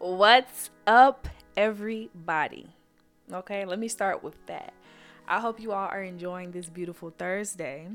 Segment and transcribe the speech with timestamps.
[0.00, 2.70] What's up, everybody?
[3.30, 4.72] Okay, let me start with that.
[5.28, 7.86] I hope you all are enjoying this beautiful Thursday.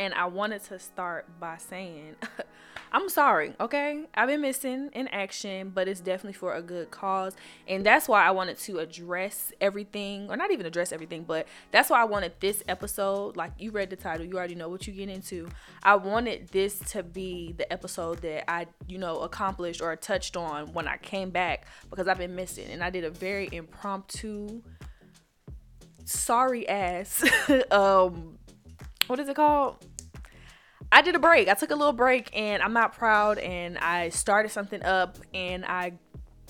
[0.00, 2.16] And I wanted to start by saying,
[2.92, 4.06] I'm sorry, okay?
[4.14, 7.36] I've been missing in action, but it's definitely for a good cause.
[7.68, 11.90] And that's why I wanted to address everything, or not even address everything, but that's
[11.90, 13.36] why I wanted this episode.
[13.36, 15.50] Like you read the title, you already know what you get into.
[15.82, 20.72] I wanted this to be the episode that I, you know, accomplished or touched on
[20.72, 22.70] when I came back because I've been missing.
[22.70, 24.62] And I did a very impromptu,
[26.06, 27.22] sorry ass,
[27.70, 28.38] um,
[29.10, 29.84] what is it called?
[30.92, 31.48] I did a break.
[31.48, 35.64] I took a little break and I'm not proud and I started something up and
[35.64, 35.92] I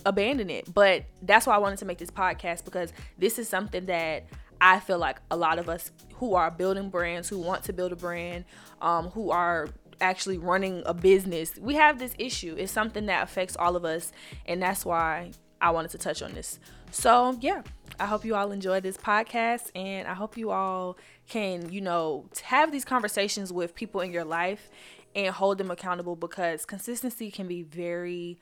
[0.05, 0.73] abandoned it.
[0.73, 4.25] But that's why I wanted to make this podcast because this is something that
[4.59, 7.91] I feel like a lot of us who are building brands, who want to build
[7.91, 8.45] a brand,
[8.81, 9.69] um, who are
[10.01, 12.55] actually running a business, we have this issue.
[12.57, 14.11] It's something that affects all of us,
[14.45, 16.59] and that's why I wanted to touch on this.
[16.91, 17.61] So, yeah,
[17.99, 20.97] I hope you all enjoy this podcast, and I hope you all
[21.29, 24.69] can, you know, have these conversations with people in your life
[25.15, 28.39] and hold them accountable because consistency can be very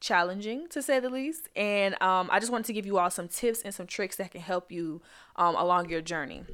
[0.00, 1.48] challenging to say the least.
[1.56, 4.30] And um, I just wanted to give you all some tips and some tricks that
[4.30, 5.00] can help you
[5.36, 6.44] um, along your journey.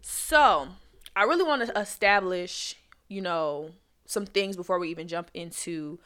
[0.00, 0.68] So,
[1.14, 2.76] I really want to establish,
[3.08, 3.70] you know,
[4.06, 5.98] some things before we even jump into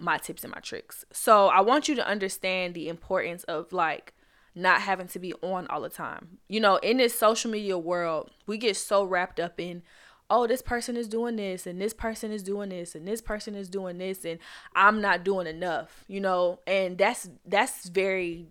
[0.00, 1.04] my tips and my tricks.
[1.12, 4.13] So, I want you to understand the importance of like
[4.54, 6.38] not having to be on all the time.
[6.48, 9.82] You know, in this social media world, we get so wrapped up in
[10.30, 13.54] oh, this person is doing this and this person is doing this and this person
[13.54, 14.38] is doing this and
[14.74, 16.60] I'm not doing enough, you know?
[16.66, 18.46] And that's that's very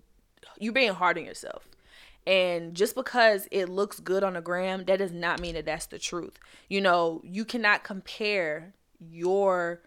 [0.59, 1.67] you're being hard on yourself.
[2.25, 5.88] And just because it looks good on a gram, that does not mean that that's
[5.88, 6.39] the truth.
[6.69, 9.81] You know, you cannot compare your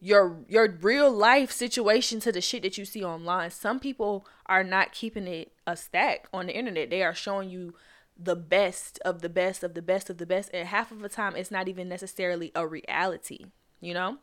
[0.00, 3.50] your your real life situation to the shit that you see online.
[3.50, 6.90] Some people are not keeping it a stack on the internet.
[6.90, 7.74] They are showing you
[8.16, 11.08] the best of the best of the best of the best and half of the
[11.08, 13.46] time it's not even necessarily a reality,
[13.80, 14.18] you know?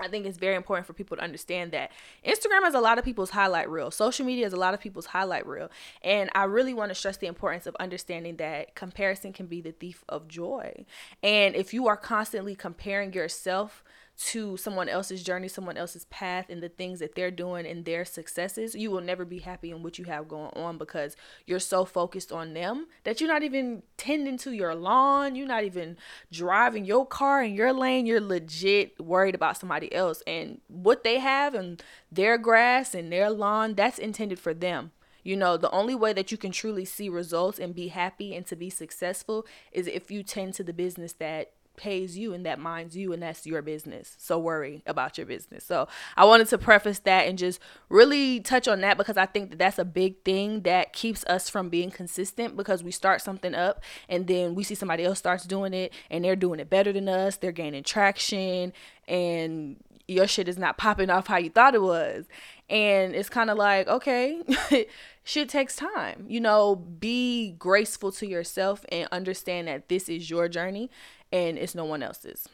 [0.00, 1.92] I think it's very important for people to understand that
[2.26, 3.90] Instagram is a lot of people's highlight reel.
[3.90, 5.70] Social media is a lot of people's highlight reel.
[6.02, 9.70] And I really want to stress the importance of understanding that comparison can be the
[9.70, 10.84] thief of joy.
[11.22, 13.84] And if you are constantly comparing yourself
[14.16, 18.04] to someone else's journey, someone else's path, and the things that they're doing and their
[18.04, 21.16] successes, you will never be happy in what you have going on because
[21.46, 25.34] you're so focused on them that you're not even tending to your lawn.
[25.34, 25.96] You're not even
[26.30, 28.06] driving your car in your lane.
[28.06, 33.30] You're legit worried about somebody else and what they have and their grass and their
[33.30, 33.74] lawn.
[33.74, 34.92] That's intended for them.
[35.24, 38.46] You know, the only way that you can truly see results and be happy and
[38.46, 42.58] to be successful is if you tend to the business that pays you and that
[42.58, 44.16] minds you and that's your business.
[44.18, 45.64] So worry about your business.
[45.64, 49.50] So i wanted to preface that and just really touch on that because i think
[49.50, 53.54] that that's a big thing that keeps us from being consistent because we start something
[53.54, 56.92] up and then we see somebody else starts doing it and they're doing it better
[56.92, 58.72] than us they're gaining traction
[59.08, 62.26] and your shit is not popping off how you thought it was.
[62.68, 64.42] And it's kind of like okay
[65.24, 66.26] shit takes time.
[66.28, 70.90] You know be graceful to yourself and understand that this is your journey
[71.34, 72.48] and it's no one else's.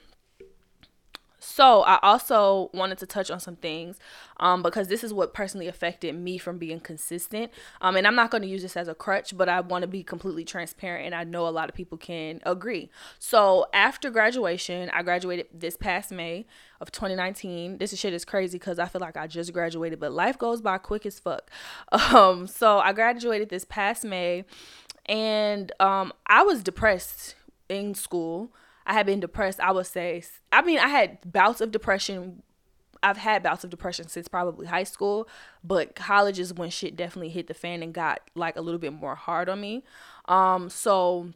[1.43, 3.99] So I also wanted to touch on some things
[4.39, 7.51] um, because this is what personally affected me from being consistent.
[7.81, 9.89] Um, and I'm not going to use this as a crutch, but I want to
[9.89, 12.91] be completely transparent, and I know a lot of people can agree.
[13.19, 16.47] So after graduation, I graduated this past May
[16.81, 17.79] of 2019.
[17.79, 20.79] This shit is crazy because I feel like I just graduated, but life goes by
[20.79, 21.51] quick as fuck.
[22.11, 24.45] Um, so I graduated this past May,
[25.07, 27.35] and um, I was depressed
[27.71, 28.53] in school.
[28.87, 30.23] I had been depressed, I would say.
[30.53, 32.43] I mean, I had bouts of depression.
[33.03, 35.29] I've had bouts of depression since probably high school,
[35.65, 38.93] but college is when shit definitely hit the fan and got like a little bit
[38.93, 39.85] more hard on me.
[40.27, 41.33] Um, so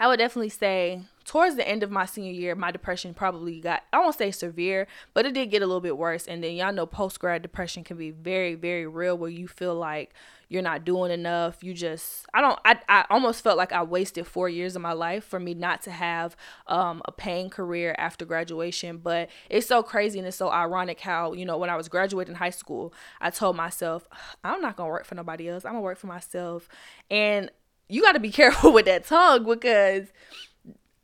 [0.00, 3.82] I would definitely say towards the end of my senior year, my depression probably got,
[3.92, 6.26] I won't say severe, but it did get a little bit worse.
[6.26, 9.74] And then y'all know post grad depression can be very, very real where you feel
[9.74, 10.12] like
[10.54, 11.62] you're not doing enough.
[11.64, 14.92] You just, I don't, I, I almost felt like I wasted four years of my
[14.92, 16.36] life for me not to have
[16.68, 18.98] um, a paying career after graduation.
[18.98, 22.36] But it's so crazy and it's so ironic how, you know, when I was graduating
[22.36, 24.08] high school, I told myself,
[24.44, 25.64] I'm not to work for nobody else.
[25.64, 26.68] I'm to work for myself.
[27.10, 27.50] And
[27.88, 30.06] you got to be careful with that tongue because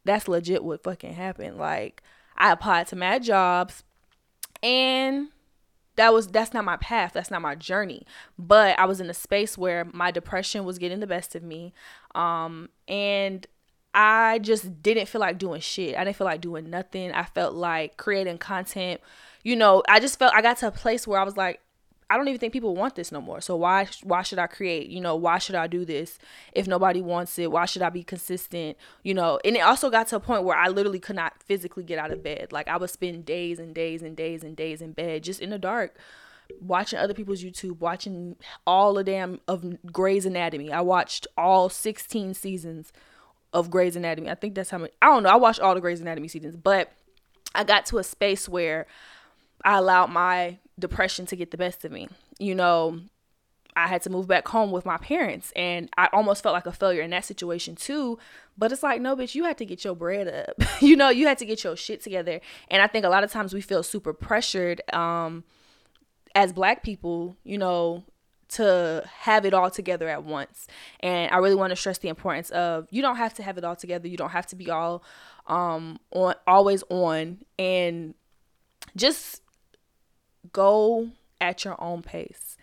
[0.05, 1.59] that's legit what fucking happened.
[1.59, 2.03] Like
[2.37, 3.83] I applied to mad jobs
[4.63, 5.29] and
[6.01, 7.13] that was that's not my path.
[7.13, 8.07] That's not my journey.
[8.39, 11.75] But i was in a space where my depression was getting the best of me.
[12.15, 13.47] Um and
[13.93, 15.99] i just didn't feel like doing shit.
[15.99, 17.13] I didn't feel like doing nothing.
[17.13, 19.03] I felt like creating content.
[19.43, 21.61] You know i just felt i got to a place where i was like
[22.11, 23.41] I don't even think people want this no more.
[23.41, 24.89] So why why should I create?
[24.89, 26.19] You know, why should I do this
[26.53, 27.53] if nobody wants it?
[27.53, 28.77] Why should I be consistent?
[29.05, 31.85] You know, and it also got to a point where I literally could not physically
[31.85, 32.49] get out of bed.
[32.51, 35.51] Like I would spend days and days and days and days in bed just in
[35.51, 35.97] the dark
[36.61, 38.35] watching other people's YouTube, watching
[38.67, 40.73] all the damn of Grey's Anatomy.
[40.73, 42.93] I watched all 16 seasons
[43.53, 44.31] of Grey's Anatomy.
[44.31, 44.93] I think that's how many.
[45.01, 45.31] I don't know.
[45.31, 46.93] I watched all the Grey's Anatomy seasons, but
[47.55, 48.87] I got to a space where
[49.65, 52.09] I allowed my depression to get the best of me.
[52.39, 53.01] You know,
[53.77, 56.73] I had to move back home with my parents and I almost felt like a
[56.73, 58.19] failure in that situation too.
[58.59, 60.63] But it's like, no, bitch, you had to get your bread up.
[60.83, 62.41] you know, you had to get your shit together.
[62.69, 65.45] And I think a lot of times we feel super pressured um,
[66.35, 68.05] as black people, you know,
[68.49, 70.67] to have it all together at once.
[71.01, 73.65] And I really want to stress the importance of you don't have to have it
[73.65, 74.09] all together.
[74.09, 75.03] You don't have to be all
[75.47, 78.15] um on always on and
[78.95, 79.43] just
[80.53, 81.11] go
[81.41, 82.57] at your own pace.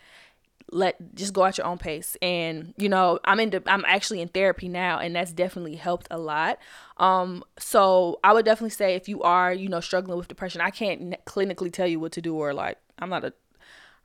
[0.70, 2.16] Let just go at your own pace.
[2.20, 6.18] And you know i'm in i'm actually in therapy now and that's definitely helped a
[6.18, 6.58] lot.
[6.98, 10.70] Um so i would definitely say if you are you know struggling with depression i
[10.70, 13.32] can't clinically tell you what to do or like i'm not a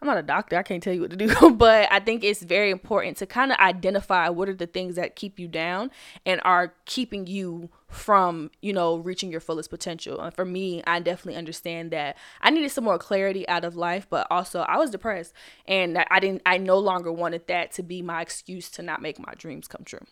[0.04, 0.58] I'm not a doctor.
[0.58, 3.54] I can't tell you what to do, but I think it's very important to kind
[3.54, 5.92] of identify what are the things that keep you down
[6.26, 10.20] and are keeping you from, you know, reaching your fullest potential.
[10.20, 14.08] And for me, I definitely understand that I needed some more clarity out of life,
[14.10, 15.34] but also I was depressed
[15.68, 19.20] and I didn't I no longer wanted that to be my excuse to not make
[19.20, 20.06] my dreams come true.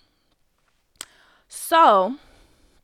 [1.47, 2.15] So,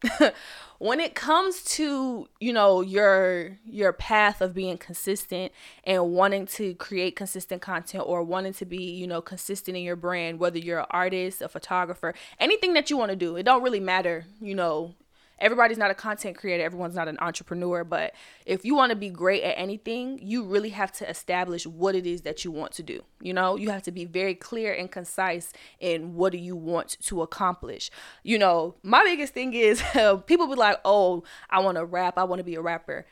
[0.79, 5.51] when it comes to you know your your path of being consistent
[5.83, 9.95] and wanting to create consistent content or wanting to be you know consistent in your
[9.95, 13.63] brand whether you're an artist a photographer anything that you want to do it don't
[13.63, 14.93] really matter you know
[15.39, 18.13] everybody's not a content creator, everyone's not an entrepreneur, but
[18.45, 22.05] if you want to be great at anything, you really have to establish what it
[22.05, 23.01] is that you want to do.
[23.21, 26.97] You know, you have to be very clear and concise in what do you want
[27.01, 27.89] to accomplish.
[28.23, 29.81] You know, my biggest thing is
[30.25, 33.05] people be like, "Oh, I want to rap, I want to be a rapper."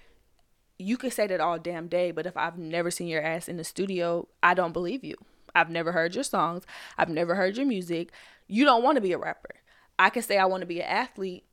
[0.77, 3.55] You can say that all damn day, but if I've never seen your ass in
[3.55, 5.15] the studio, I don't believe you.
[5.55, 6.65] I've never heard your songs.
[6.97, 8.11] I've never heard your music.
[8.47, 9.55] You don't want to be a rapper.
[9.97, 11.45] I can say I want to be an athlete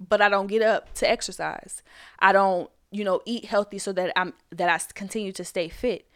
[0.00, 1.82] but I don't get up to exercise.
[2.18, 6.06] I don't, you know, eat healthy so that I'm that I continue to stay fit.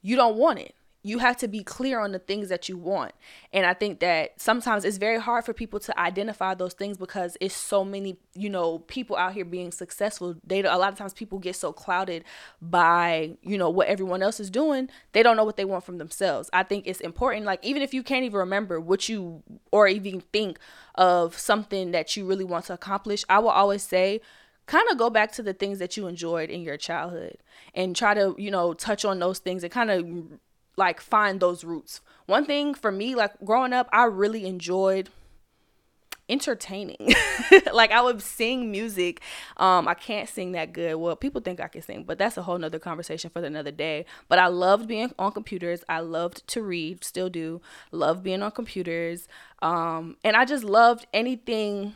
[0.00, 0.74] You don't want it.
[1.02, 3.12] You have to be clear on the things that you want.
[3.52, 7.36] And I think that sometimes it's very hard for people to identify those things because
[7.40, 10.36] it's so many, you know, people out here being successful.
[10.44, 12.24] They a lot of times people get so clouded
[12.60, 15.98] by, you know, what everyone else is doing, they don't know what they want from
[15.98, 16.48] themselves.
[16.52, 20.20] I think it's important like even if you can't even remember what you or even
[20.32, 20.58] think
[20.94, 24.20] of something that you really want to accomplish, I will always say
[24.66, 27.36] kind of go back to the things that you enjoyed in your childhood
[27.74, 30.06] and try to, you know, touch on those things and kind of
[30.76, 32.00] like find those roots.
[32.26, 35.10] One thing for me, like growing up, I really enjoyed
[36.28, 37.14] entertaining.
[37.72, 39.20] like I would sing music.
[39.56, 40.94] Um, I can't sing that good.
[40.96, 44.06] Well, people think I can sing, but that's a whole nother conversation for another day.
[44.28, 45.84] But I loved being on computers.
[45.88, 47.60] I loved to read, still do.
[47.90, 49.28] Love being on computers.
[49.60, 51.94] Um, and I just loved anything,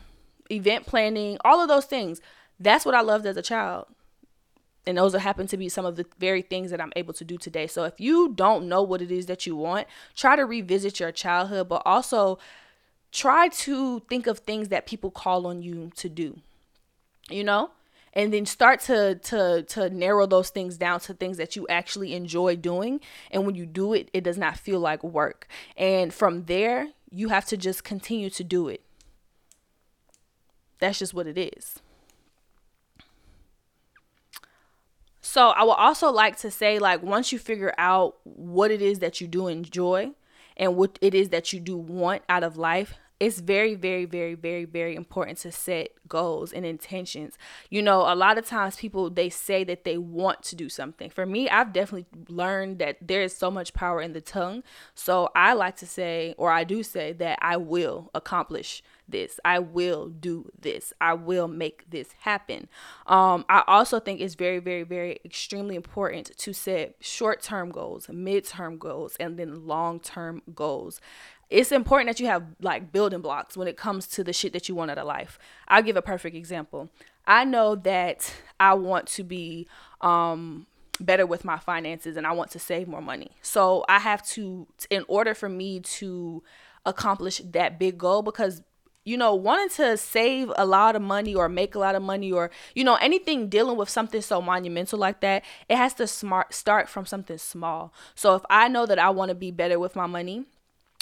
[0.51, 2.21] event planning, all of those things.
[2.59, 3.87] That's what I loved as a child
[4.87, 7.37] and those happen to be some of the very things that I'm able to do
[7.37, 7.67] today.
[7.67, 11.11] So if you don't know what it is that you want, try to revisit your
[11.11, 12.39] childhood, but also
[13.11, 16.39] try to think of things that people call on you to do.
[17.29, 17.71] You know?
[18.13, 22.15] And then start to to to narrow those things down to things that you actually
[22.15, 22.99] enjoy doing.
[23.29, 25.47] And when you do it, it does not feel like work.
[25.75, 28.81] And from there, you have to just continue to do it.
[30.79, 31.79] That's just what it is.
[35.27, 38.99] So I would also like to say, like, once you figure out what it is
[38.99, 40.11] that you do enjoy
[40.55, 44.35] and what it is that you do want out of life, it's very, very, very,
[44.35, 47.37] very, very important to set goals and intentions.
[47.69, 51.09] You know, a lot of times people they say that they want to do something.
[51.09, 54.63] For me, I've definitely learned that there is so much power in the tongue.
[54.95, 59.39] So I like to say, or I do say that I will accomplish this.
[59.45, 60.93] I will do this.
[60.99, 62.67] I will make this happen.
[63.05, 68.09] Um, I also think it's very, very, very extremely important to set short term goals,
[68.09, 71.01] mid term goals, and then long term goals
[71.49, 74.67] it's important that you have like building blocks when it comes to the shit that
[74.67, 75.39] you want out of life.
[75.67, 76.89] I'll give a perfect example.
[77.25, 79.67] I know that I want to be
[80.01, 80.67] um
[80.99, 83.31] better with my finances and I want to save more money.
[83.41, 86.43] So I have to in order for me to
[86.85, 88.63] accomplish that big goal because
[89.07, 92.29] you know, wanting to save a lot of money or make a lot of money
[92.29, 96.53] or, you know, anything dealing with something so monumental like that, it has to smart
[96.53, 97.93] start from something small.
[98.15, 100.43] So if I know that I want to be better with my money,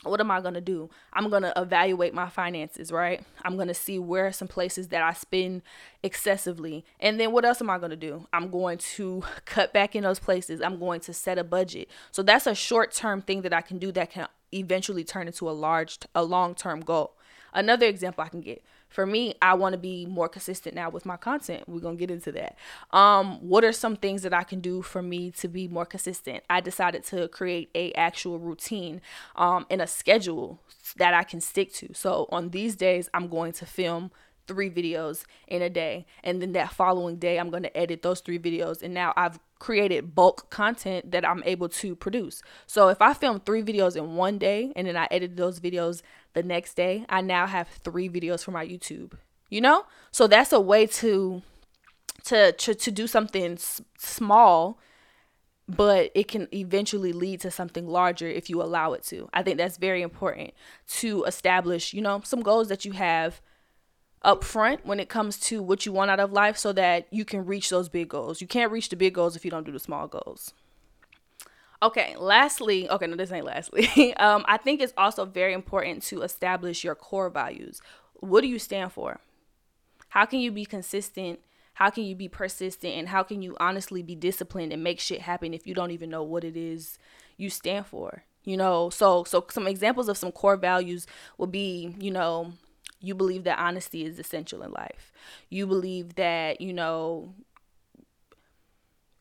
[0.04, 0.92] what am I going to do?
[1.14, 3.24] I'm going to evaluate my finances, right?
[3.44, 5.64] I'm going to see where are some places that I spend
[6.04, 6.86] excessively.
[7.00, 8.28] And then what else am I going to do?
[8.32, 10.62] I'm going to cut back in those places.
[10.62, 11.90] I'm going to set a budget.
[12.12, 15.52] So that's a short-term thing that I can do that can eventually turn into a
[15.52, 17.15] large a long-term goal.
[17.56, 18.64] Another example I can get
[18.96, 21.68] for me, I want to be more consistent now with my content.
[21.68, 22.56] We're gonna get into that.
[22.92, 26.44] Um, what are some things that I can do for me to be more consistent?
[26.50, 29.02] I decided to create a actual routine
[29.36, 30.62] um, and a schedule
[30.96, 31.94] that I can stick to.
[31.94, 34.12] So on these days, I'm going to film
[34.48, 38.20] three videos in a day and then that following day i'm going to edit those
[38.20, 42.42] three videos and now i've created bulk content that i'm able to produce.
[42.68, 46.02] So if i film three videos in one day and then i edit those videos
[46.34, 49.14] the next day i now have three videos for my youtube
[49.50, 49.86] you know?
[50.12, 51.42] So that's a way to
[52.26, 54.80] to to, to do something s- small
[55.68, 59.28] but it can eventually lead to something larger if you allow it to.
[59.34, 60.52] I think that's very important
[61.00, 63.42] to establish you know some goals that you have
[64.26, 67.24] up front when it comes to what you want out of life so that you
[67.24, 68.42] can reach those big goals.
[68.42, 70.54] You can't reach the big goals if you don't do the small goals.
[71.82, 74.16] Okay, lastly, okay, no, this ain't lastly.
[74.18, 77.82] um, I think it's also very important to establish your core values.
[78.16, 79.20] What do you stand for?
[80.10, 81.40] How can you be consistent?
[81.76, 82.96] How can you be persistent?
[82.96, 86.10] And how can you honestly be disciplined and make shit happen if you don't even
[86.10, 86.98] know what it is
[87.38, 88.24] you stand for?
[88.44, 91.06] You know, so so some examples of some core values
[91.38, 92.54] would be, you know,
[93.06, 95.12] you believe that honesty is essential in life.
[95.50, 97.34] You believe that, you know,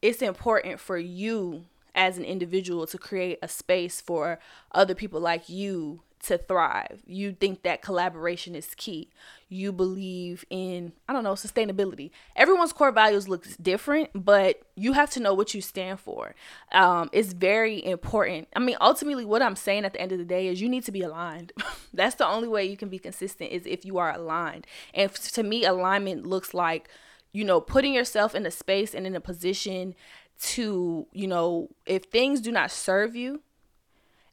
[0.00, 1.64] it's important for you
[1.95, 4.39] as an individual to create a space for
[4.73, 7.03] other people like you to thrive.
[7.07, 9.11] You think that collaboration is key.
[9.49, 12.11] You believe in, I don't know, sustainability.
[12.35, 16.35] Everyone's core values looks different, but you have to know what you stand for.
[16.73, 18.49] Um, it's very important.
[18.57, 20.85] I mean, ultimately, what I'm saying at the end of the day is you need
[20.85, 21.53] to be aligned.
[21.95, 24.67] That's the only way you can be consistent is if you are aligned.
[24.95, 26.89] And to me, alignment looks like,
[27.33, 29.95] you know, putting yourself in a space and in a position
[30.41, 33.41] to, you know, if things do not serve you,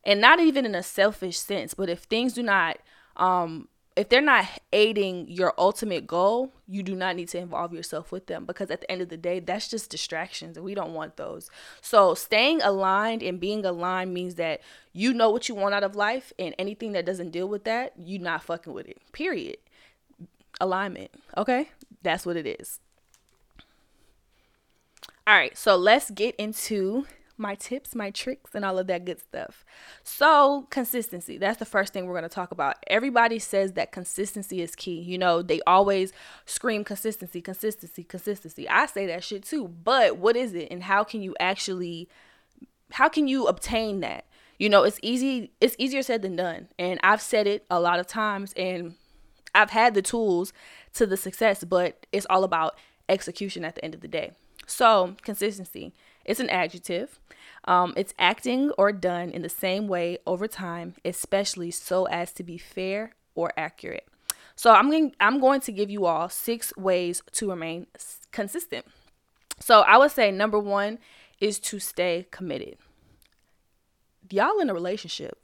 [0.04, 2.78] and not even in a selfish sense but if things do not
[3.18, 8.12] um if they're not aiding your ultimate goal you do not need to involve yourself
[8.12, 10.94] with them because at the end of the day that's just distractions and we don't
[10.94, 11.50] want those.
[11.82, 14.62] So staying aligned and being aligned means that
[14.94, 17.94] you know what you want out of life and anything that doesn't deal with that
[17.98, 19.58] you're not fucking with it period.
[20.62, 21.70] Alignment okay?
[22.02, 22.80] That's what it is
[25.28, 27.06] all right so let's get into
[27.42, 29.66] my tips, my tricks, and all of that good stuff.
[30.04, 31.38] So, consistency.
[31.38, 32.78] That's the first thing we're going to talk about.
[32.88, 35.02] Everybody says that consistency is key.
[35.02, 36.14] You know, they always
[36.46, 38.70] scream consistency, consistency, consistency.
[38.70, 39.68] I say that shit too.
[39.68, 42.08] But what is it and how can you actually
[42.92, 44.26] how can you obtain that?
[44.60, 46.68] You know, it's easy it's easier said than done.
[46.78, 48.96] And I've said it a lot of times and
[49.56, 50.54] I've had the tools
[50.94, 52.76] to the success, but it's all about
[53.10, 54.32] execution at the end of the day.
[54.72, 55.94] So, consistency.
[56.24, 57.20] It's an adjective.
[57.66, 62.44] Um, it's acting or done in the same way over time, especially so as to
[62.44, 64.08] be fair or accurate.
[64.56, 67.88] So I'm going I'm going to give you all six ways to remain
[68.32, 68.86] consistent.
[69.60, 71.00] So I would say number 1
[71.40, 72.78] is to stay committed.
[74.30, 75.38] Y'all in a relationship.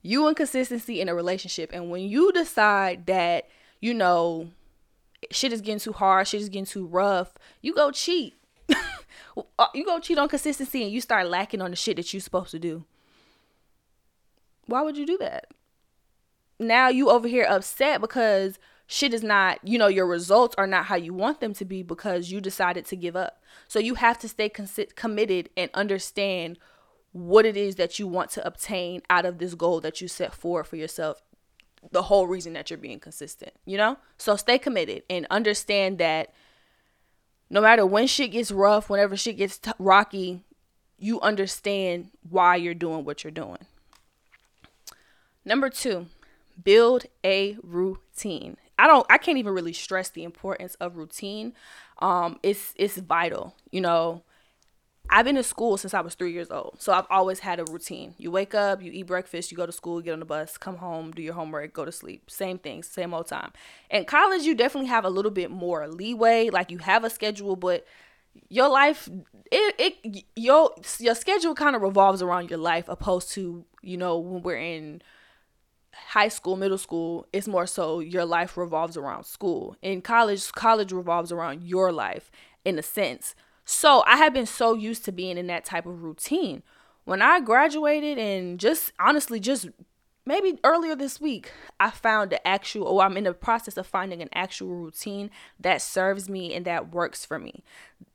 [0.00, 3.48] You and consistency in a relationship and when you decide that,
[3.80, 4.50] you know,
[5.32, 8.39] shit is getting too hard, shit is getting too rough, you go cheat
[9.58, 12.20] Uh, you go cheat on consistency and you start lacking on the shit that you're
[12.20, 12.84] supposed to do.
[14.66, 15.46] Why would you do that?
[16.58, 20.86] Now you over here upset because shit is not, you know, your results are not
[20.86, 23.42] how you want them to be because you decided to give up.
[23.68, 26.58] So you have to stay committed and understand
[27.12, 30.34] what it is that you want to obtain out of this goal that you set
[30.34, 31.22] forward for yourself.
[31.92, 33.96] The whole reason that you're being consistent, you know?
[34.18, 36.32] So stay committed and understand that
[37.50, 40.40] no matter when shit gets rough, whenever shit gets t- rocky,
[40.98, 43.58] you understand why you're doing what you're doing.
[45.44, 46.06] Number two,
[46.62, 48.56] build a routine.
[48.78, 51.54] I don't I can't even really stress the importance of routine.
[51.98, 53.54] Um it's it's vital.
[53.70, 54.22] You know,
[55.12, 56.76] I've been in school since I was three years old.
[56.78, 58.14] So I've always had a routine.
[58.16, 60.76] You wake up, you eat breakfast, you go to school, get on the bus, come
[60.76, 62.30] home, do your homework, go to sleep.
[62.30, 63.52] Same thing, same old time.
[63.90, 66.48] In college, you definitely have a little bit more leeway.
[66.50, 67.84] Like you have a schedule, but
[68.48, 69.08] your life
[69.50, 74.16] it, it your your schedule kind of revolves around your life opposed to, you know,
[74.18, 75.02] when we're in
[75.92, 79.76] high school, middle school, it's more so your life revolves around school.
[79.82, 82.30] In college, college revolves around your life
[82.64, 83.34] in a sense.
[83.64, 86.62] So I have been so used to being in that type of routine.
[87.04, 89.68] When I graduated and just honestly, just
[90.26, 94.22] maybe earlier this week, I found the actual, or I'm in the process of finding
[94.22, 97.64] an actual routine that serves me and that works for me.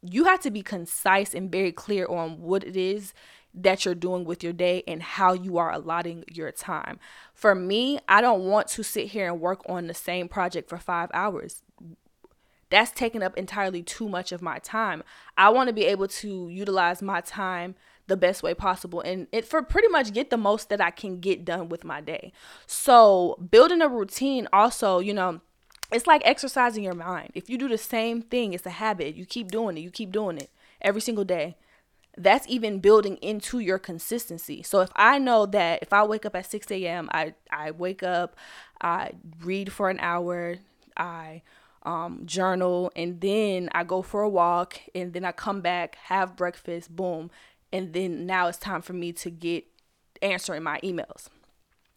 [0.01, 3.13] You have to be concise and very clear on what it is
[3.53, 6.99] that you're doing with your day and how you are allotting your time.
[7.33, 10.77] For me, I don't want to sit here and work on the same project for
[10.77, 11.63] five hours
[12.75, 15.01] that's taking up entirely too much of my time.
[15.37, 17.75] I want to be able to utilize my time
[18.07, 21.19] the best way possible and it for pretty much get the most that I can
[21.19, 22.33] get done with my day.
[22.67, 25.41] So, building a routine also, you know,
[25.91, 27.31] it's like exercising your mind.
[27.33, 29.15] If you do the same thing, it's a habit.
[29.15, 30.49] You keep doing it, you keep doing it
[30.81, 31.55] every single day.
[32.17, 34.63] That's even building into your consistency.
[34.63, 38.03] So if I know that if I wake up at 6 a.m., I, I wake
[38.03, 38.35] up,
[38.81, 40.57] I read for an hour,
[40.97, 41.41] I
[41.85, 46.35] um, journal, and then I go for a walk, and then I come back, have
[46.35, 47.31] breakfast, boom,
[47.71, 49.65] and then now it's time for me to get
[50.21, 51.27] answering my emails.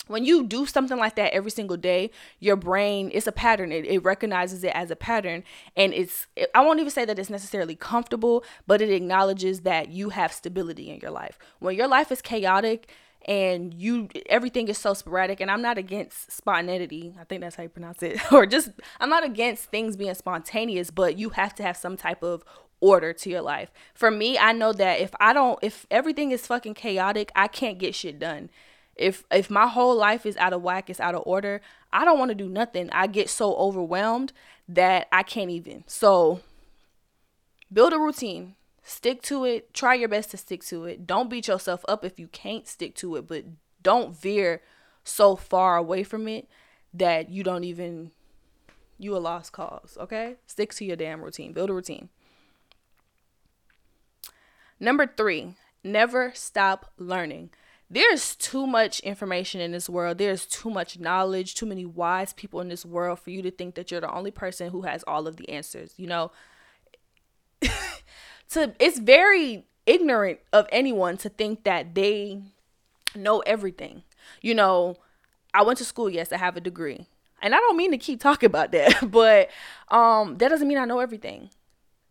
[0.07, 3.71] When you do something like that every single day, your brain it's a pattern.
[3.71, 5.45] It, it recognizes it as a pattern,
[5.77, 9.91] and it's it, I won't even say that it's necessarily comfortable, but it acknowledges that
[9.91, 11.39] you have stability in your life.
[11.59, 12.91] When your life is chaotic,
[13.27, 17.15] and you everything is so sporadic and i'm not against spontaneity.
[17.21, 18.21] I think that's how you pronounce it.
[18.33, 18.71] Or just
[19.01, 22.45] i'm not against things being spontaneous but you have to have some type of
[22.81, 23.71] order to your life.
[23.95, 27.79] For me i know that if i don't if everything is fucking chaotic i can't
[27.79, 28.51] get shit done.
[28.95, 31.61] If if my whole life is out of whack it's out of order
[31.93, 32.89] i don't want to do nothing.
[32.91, 34.33] I get so overwhelmed
[34.69, 35.85] that i can't even.
[35.87, 36.41] So
[37.73, 38.55] build a routine
[38.89, 39.75] Stick to it.
[39.75, 41.07] Try your best to stick to it.
[41.07, 43.45] Don't beat yourself up if you can't stick to it, but
[43.83, 44.63] don't veer
[45.05, 46.49] so far away from it
[46.95, 48.13] that you don't even
[48.99, 50.37] you a lost cause, okay?
[50.47, 51.53] Stick to your damn routine.
[51.53, 52.09] Build a routine.
[54.81, 55.55] Number 3,
[55.85, 57.51] never stop learning.
[57.91, 60.17] There's too much information in this world.
[60.17, 63.75] There's too much knowledge, too many wise people in this world for you to think
[63.75, 65.93] that you're the only person who has all of the answers.
[65.99, 66.31] You know,
[68.51, 72.41] to it's very ignorant of anyone to think that they
[73.15, 74.03] know everything.
[74.43, 74.97] You know,
[75.55, 77.07] I went to school, yes, I have a degree.
[77.41, 79.51] And I don't mean to keep talking about that, but
[79.89, 81.51] um that doesn't mean I know everything.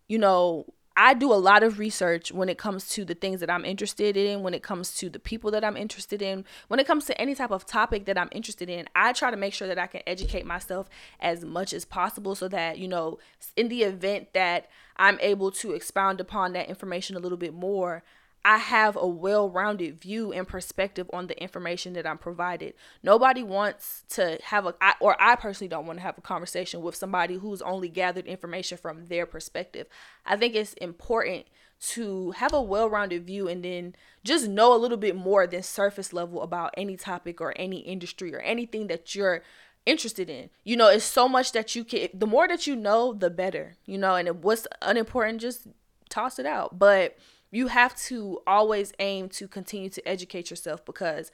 [0.08, 0.66] You know,
[1.00, 4.18] I do a lot of research when it comes to the things that I'm interested
[4.18, 7.22] in, when it comes to the people that I'm interested in, when it comes to
[7.22, 8.90] any type of topic that I'm interested in.
[8.96, 12.48] I try to make sure that I can educate myself as much as possible so
[12.48, 13.20] that, you know,
[13.56, 18.04] in the event that I'm able to expound upon that information a little bit more,
[18.48, 22.76] I have a well rounded view and perspective on the information that I'm provided.
[23.04, 26.96] Nobody wants to have a, or I personally don't want to have a conversation with
[26.96, 29.88] somebody who's only gathered information from their perspective.
[30.26, 31.48] I think it's important
[31.90, 35.62] to have a well rounded view and then just know a little bit more than
[35.62, 39.44] surface level about any topic or any industry or anything that you're
[39.86, 40.50] interested in.
[40.64, 43.76] You know, it's so much that you can, the more that you know, the better,
[43.86, 45.68] you know, and what's unimportant, just
[46.08, 46.80] toss it out.
[46.80, 47.18] But,
[47.52, 51.32] you have to always aim to continue to educate yourself because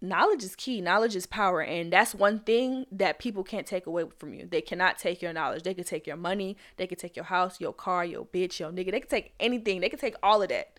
[0.00, 4.04] knowledge is key knowledge is power and that's one thing that people can't take away
[4.18, 4.46] from you.
[4.46, 5.62] They cannot take your knowledge.
[5.62, 6.56] They can take your money.
[6.76, 8.92] They can take your house your car your bitch your nigga.
[8.92, 9.80] They can take anything.
[9.80, 10.78] They can take all of that.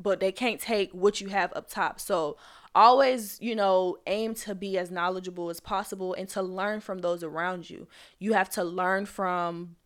[0.00, 2.00] But they can't take what you have up top.
[2.00, 2.36] So
[2.74, 7.22] always you know aim to be as knowledgeable as possible and to learn from those
[7.22, 7.86] around you.
[8.18, 9.76] You have to learn from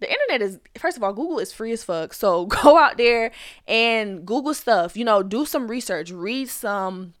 [0.00, 2.12] the internet is first of all google is free as fuck.
[2.14, 3.30] So go out there
[3.66, 7.14] and google stuff you know do some research read some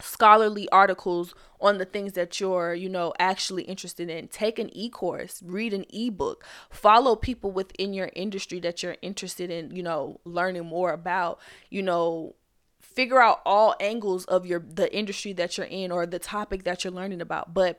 [0.00, 4.28] scholarly articles on the things that you're you know actually interested in.
[4.28, 6.44] Take an e-course read an e-book.
[6.70, 11.38] Follow people within your industry that you're interested in you know learning more about
[11.68, 12.34] you know
[12.80, 16.84] figure out all angles of your the industry that you're in or the topic that
[16.84, 17.54] you're learning about.
[17.54, 17.78] But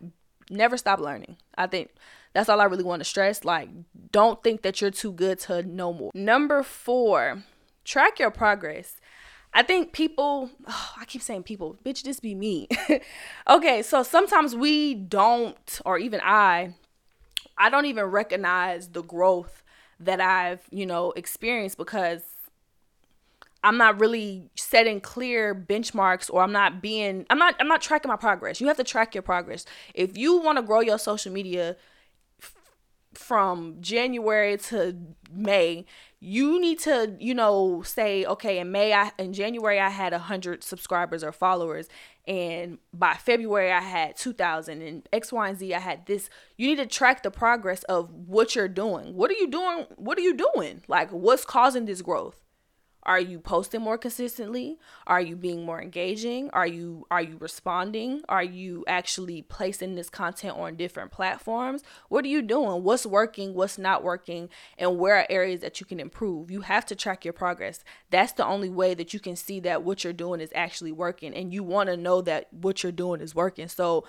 [0.51, 1.89] never stop learning i think
[2.33, 3.43] that's all I really want to stress.
[3.43, 3.69] Like,
[4.11, 6.11] don't think that you're too good to know more.
[6.13, 7.43] Number four,
[7.83, 8.99] track your progress.
[9.53, 12.69] I think people, oh, I keep saying people, bitch, this be me.
[13.49, 16.73] okay, so sometimes we don't, or even I,
[17.57, 19.61] I don't even recognize the growth
[19.99, 22.21] that I've, you know, experienced because
[23.63, 28.09] I'm not really setting clear benchmarks or I'm not being I'm not I'm not tracking
[28.09, 28.59] my progress.
[28.59, 29.65] You have to track your progress.
[29.93, 31.75] If you want to grow your social media
[33.13, 34.95] from January to
[35.31, 35.85] May,
[36.19, 40.19] you need to, you know, say, okay, in May, I in January I had a
[40.19, 41.87] hundred subscribers or followers,
[42.27, 46.29] and by February I had two thousand, and X, Y, and Z I had this.
[46.57, 49.15] You need to track the progress of what you're doing.
[49.15, 49.87] What are you doing?
[49.97, 50.83] What are you doing?
[50.87, 52.39] Like, what's causing this growth?
[53.03, 54.77] Are you posting more consistently?
[55.07, 56.49] Are you being more engaging?
[56.51, 58.21] Are you are you responding?
[58.29, 61.83] Are you actually placing this content on different platforms?
[62.09, 62.83] What are you doing?
[62.83, 63.53] What's working?
[63.53, 64.49] What's not working?
[64.77, 66.51] And where are areas that you can improve?
[66.51, 67.83] You have to track your progress.
[68.11, 71.33] That's the only way that you can see that what you're doing is actually working
[71.33, 73.67] and you want to know that what you're doing is working.
[73.67, 74.05] So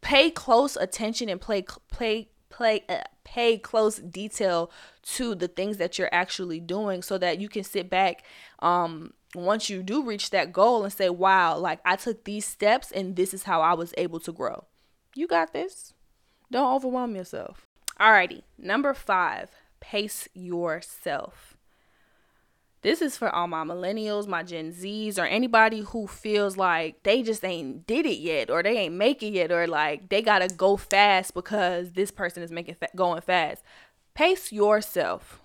[0.00, 4.70] pay close attention and play play play uh, pay close detail
[5.02, 8.24] to the things that you're actually doing so that you can sit back
[8.60, 12.90] um once you do reach that goal and say wow like i took these steps
[12.92, 14.64] and this is how i was able to grow.
[15.14, 15.94] You got this.
[16.52, 17.66] Don't overwhelm yourself.
[17.98, 18.42] Alrighty.
[18.58, 21.55] Number five pace yourself
[22.86, 27.20] this is for all my millennials, my Gen Zs, or anybody who feels like they
[27.20, 30.46] just ain't did it yet, or they ain't make it yet, or like they gotta
[30.46, 33.64] go fast because this person is making fa- going fast.
[34.14, 35.40] Pace yourself.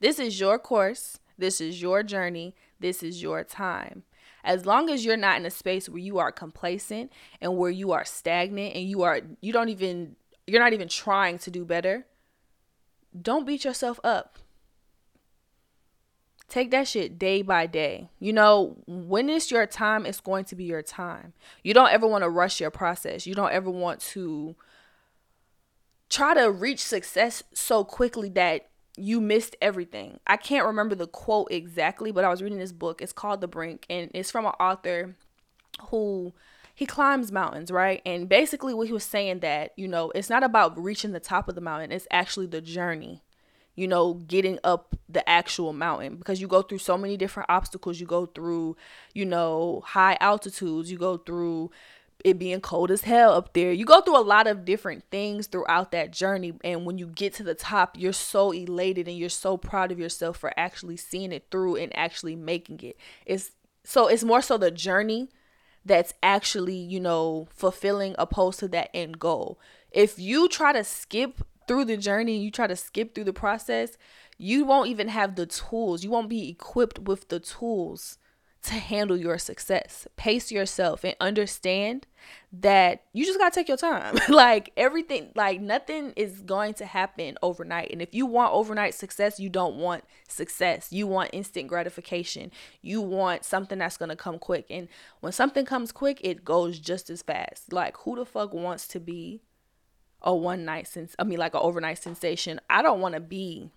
[0.00, 1.20] This is your course.
[1.36, 2.54] This is your journey.
[2.80, 4.04] This is your time.
[4.44, 7.92] As long as you're not in a space where you are complacent and where you
[7.92, 12.06] are stagnant and you are you don't even you're not even trying to do better,
[13.20, 14.38] don't beat yourself up
[16.48, 18.10] Take that shit day by day.
[18.20, 21.32] You know, when it's your time, it's going to be your time.
[21.62, 23.26] You don't ever want to rush your process.
[23.26, 24.54] You don't ever want to
[26.10, 30.20] try to reach success so quickly that you missed everything.
[30.26, 33.02] I can't remember the quote exactly, but I was reading this book.
[33.02, 35.16] It's called The Brink, and it's from an author
[35.88, 36.32] who
[36.72, 38.00] he climbs mountains, right?
[38.06, 41.48] And basically, what he was saying that you know, it's not about reaching the top
[41.48, 43.23] of the mountain; it's actually the journey
[43.74, 48.00] you know, getting up the actual mountain because you go through so many different obstacles.
[48.00, 48.76] You go through,
[49.12, 51.70] you know, high altitudes, you go through
[52.24, 53.72] it being cold as hell up there.
[53.72, 56.54] You go through a lot of different things throughout that journey.
[56.64, 59.98] And when you get to the top, you're so elated and you're so proud of
[59.98, 62.96] yourself for actually seeing it through and actually making it.
[63.26, 63.50] It's
[63.84, 65.28] so it's more so the journey
[65.84, 69.60] that's actually, you know, fulfilling opposed to that end goal.
[69.90, 73.96] If you try to skip through the journey you try to skip through the process,
[74.38, 76.04] you won't even have the tools.
[76.04, 78.18] You won't be equipped with the tools
[78.64, 80.08] to handle your success.
[80.16, 82.06] Pace yourself and understand
[82.50, 84.16] that you just got to take your time.
[84.30, 87.90] like everything, like nothing is going to happen overnight.
[87.92, 90.88] And if you want overnight success, you don't want success.
[90.90, 92.50] You want instant gratification.
[92.80, 94.66] You want something that's going to come quick.
[94.70, 94.88] And
[95.20, 97.70] when something comes quick, it goes just as fast.
[97.70, 99.42] Like who the fuck wants to be
[100.24, 102.60] a one night since I mean like an overnight sensation.
[102.68, 103.70] I don't want to be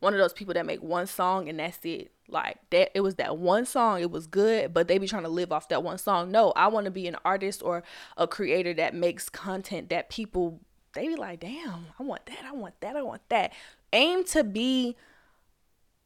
[0.00, 2.12] one of those people that make one song and that's it.
[2.28, 5.28] Like that it was that one song, it was good, but they be trying to
[5.28, 6.30] live off that one song.
[6.30, 7.84] No, I want to be an artist or
[8.16, 10.60] a creator that makes content that people
[10.92, 12.44] they be like, "Damn, I want that.
[12.44, 12.96] I want that.
[12.96, 13.52] I want that."
[13.92, 14.96] Aim to be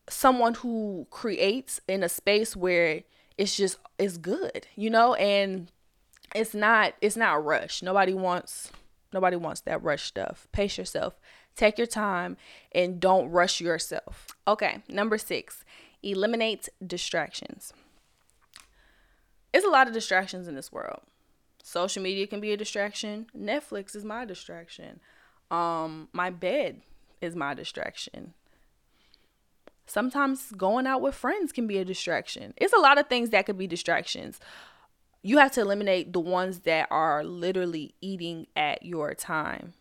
[0.09, 3.03] someone who creates in a space where
[3.39, 5.71] it's just it's good, you know, and
[6.35, 7.83] it's not it's not rush.
[7.83, 8.71] Nobody wants
[9.13, 10.47] Nobody wants that rush stuff.
[10.53, 11.21] Pace yourself.
[11.57, 12.37] Take your time
[12.73, 14.29] and don't rush yourself.
[14.47, 15.65] Okay, number six,
[16.03, 17.73] eliminate distractions.
[19.53, 21.01] It's a lot of distractions in this world.
[21.63, 23.27] Social media can be a distraction.
[23.37, 25.01] Netflix is my distraction.
[25.51, 26.83] Um, my bed
[27.21, 28.35] is my distraction.
[29.87, 32.55] Sometimes going out with friends can be a distraction.
[32.57, 34.39] It's a lot of things that could be distractions
[35.23, 39.75] you have to eliminate the ones that are literally eating at your time.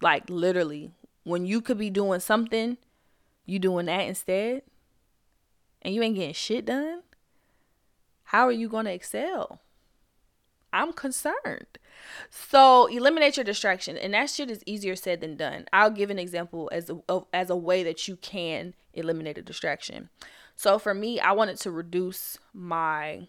[0.00, 0.92] Like literally,
[1.24, 2.76] when you could be doing something,
[3.46, 4.62] you doing that instead,
[5.82, 7.02] and you ain't getting shit done.
[8.24, 9.60] How are you going to excel?
[10.72, 11.78] I'm concerned.
[12.28, 15.66] So eliminate your distraction, and that shit is easier said than done.
[15.72, 20.10] I'll give an example as a as a way that you can eliminate a distraction.
[20.54, 23.28] So for me, I wanted to reduce my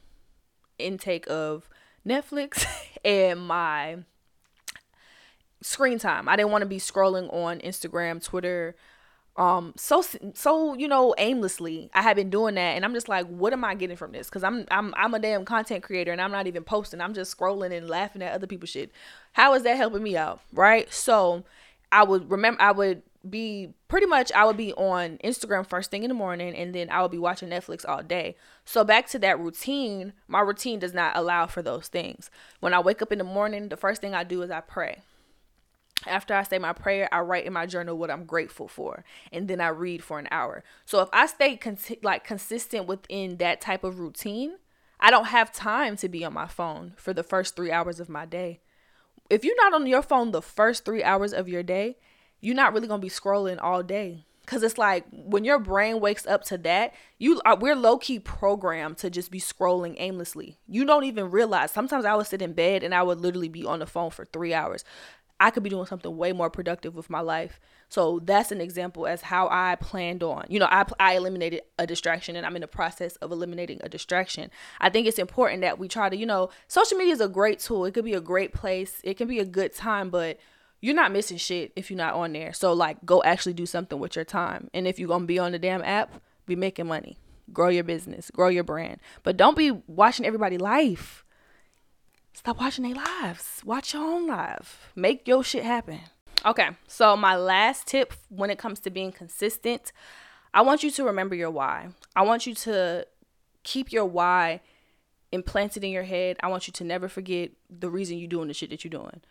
[0.80, 1.70] intake of
[2.06, 2.66] Netflix
[3.06, 3.98] and my
[5.62, 6.30] screen time.
[6.30, 8.76] I didn't want to be scrolling on Instagram, Twitter,
[9.38, 11.92] um so so you know aimlessly.
[11.94, 14.28] I had been doing that and i'm just like what am i getting from this?
[14.28, 17.00] Because i'm i'm i'm a damn content creator and i'm not even posting.
[17.02, 18.92] I'm just scrolling and laughing at other people's shit.
[19.34, 20.92] How is that helping me out right?
[20.92, 21.44] So
[21.92, 26.04] i would remember i would be pretty much I would be on Instagram first thing
[26.04, 28.36] in the morning and then I would be watching Netflix all day.
[28.66, 32.30] So back to that routine, my routine does not allow for those things.
[32.60, 35.02] When I wake up in the morning, the first thing I do is I pray.
[36.06, 39.48] after I say my prayer, I write in my journal what I'm grateful for, and
[39.48, 40.64] then I read for an hour.
[40.86, 44.58] So if I stay con- like consistent within that type of routine,
[45.00, 48.10] I don't have time to be on my phone for the first 3 hours of
[48.10, 48.62] my day.
[49.30, 51.98] If you're not on your phone the first 3 hours of your day,
[52.42, 54.26] you're not really to be scrolling all day.
[54.46, 58.18] Cause it's like when your brain wakes up to that, you are, we're low key
[58.18, 60.58] programmed to just be scrolling aimlessly.
[60.70, 61.72] You don't even realize.
[61.72, 64.24] Sometimes I would sit in bed and I would literally be on the phone for
[64.24, 64.86] three hours.
[65.40, 67.60] I could be doing something way more productive with my life.
[67.90, 70.46] So that's an example as how I planned on.
[70.50, 73.90] You know, I I eliminated a distraction and I'm in the process of eliminating a
[73.90, 74.50] distraction.
[74.80, 77.60] I think it's important that we try to, you know, social media is a great
[77.60, 77.86] tool.
[77.86, 79.00] It could be a great place.
[79.04, 80.40] It can be a good time, but
[80.82, 82.54] you're not missing shit if you're not on there.
[82.54, 84.70] So like go actually do something with your time.
[84.74, 87.18] And if you're gonna be on the damn app, be making money.
[87.54, 89.00] Grow your business, grow your brand.
[89.24, 91.24] But don't be watching everybody life.
[92.34, 93.62] Stop watching their lives.
[93.66, 94.92] Watch your own life.
[94.96, 96.02] Make your shit happen.
[96.46, 99.92] Okay, so my last tip when it comes to being consistent,
[100.54, 101.90] I want you to remember your why.
[102.16, 103.08] I want you to
[103.64, 104.62] keep your why
[105.32, 106.38] implanted in your head.
[106.42, 109.22] I want you to never forget the reason you're doing the shit that you're doing.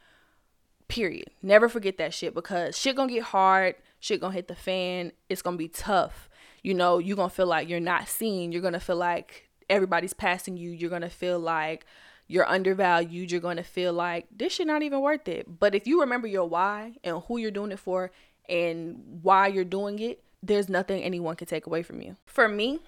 [0.88, 1.30] Period.
[1.42, 5.42] Never forget that shit because shit gonna get hard, shit gonna hit the fan, it's
[5.42, 6.28] gonna be tough.
[6.62, 10.56] You know, you're gonna feel like you're not seen, you're gonna feel like everybody's passing
[10.56, 11.86] you, you're gonna feel like
[12.28, 15.58] you're undervalued, you're gonna feel like this shit not even worth it.
[15.58, 18.10] But if you remember your why and who you're doing it for
[18.48, 22.16] and why you're doing it, there's nothing anyone can take away from you.
[22.26, 22.80] For me,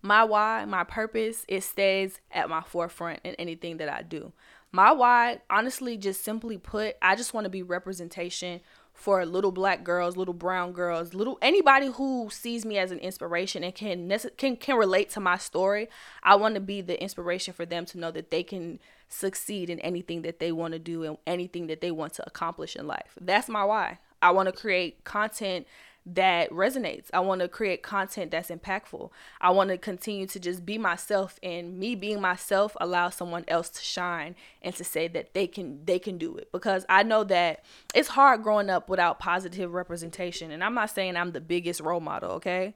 [0.00, 4.32] my why, my purpose, it stays at my forefront in anything that I do.
[4.74, 8.60] My why, honestly, just simply put, I just want to be representation
[8.94, 13.64] for little black girls, little brown girls, little anybody who sees me as an inspiration
[13.64, 15.88] and can can can relate to my story.
[16.22, 19.78] I want to be the inspiration for them to know that they can succeed in
[19.80, 23.16] anything that they want to do and anything that they want to accomplish in life.
[23.20, 23.98] That's my why.
[24.22, 25.66] I want to create content
[26.04, 27.06] that resonates.
[27.12, 29.10] I want to create content that's impactful.
[29.40, 33.68] I want to continue to just be myself and me being myself allow someone else
[33.70, 37.22] to shine and to say that they can they can do it because I know
[37.24, 41.80] that it's hard growing up without positive representation and I'm not saying I'm the biggest
[41.80, 42.74] role model, okay?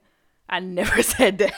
[0.48, 1.54] I never said that.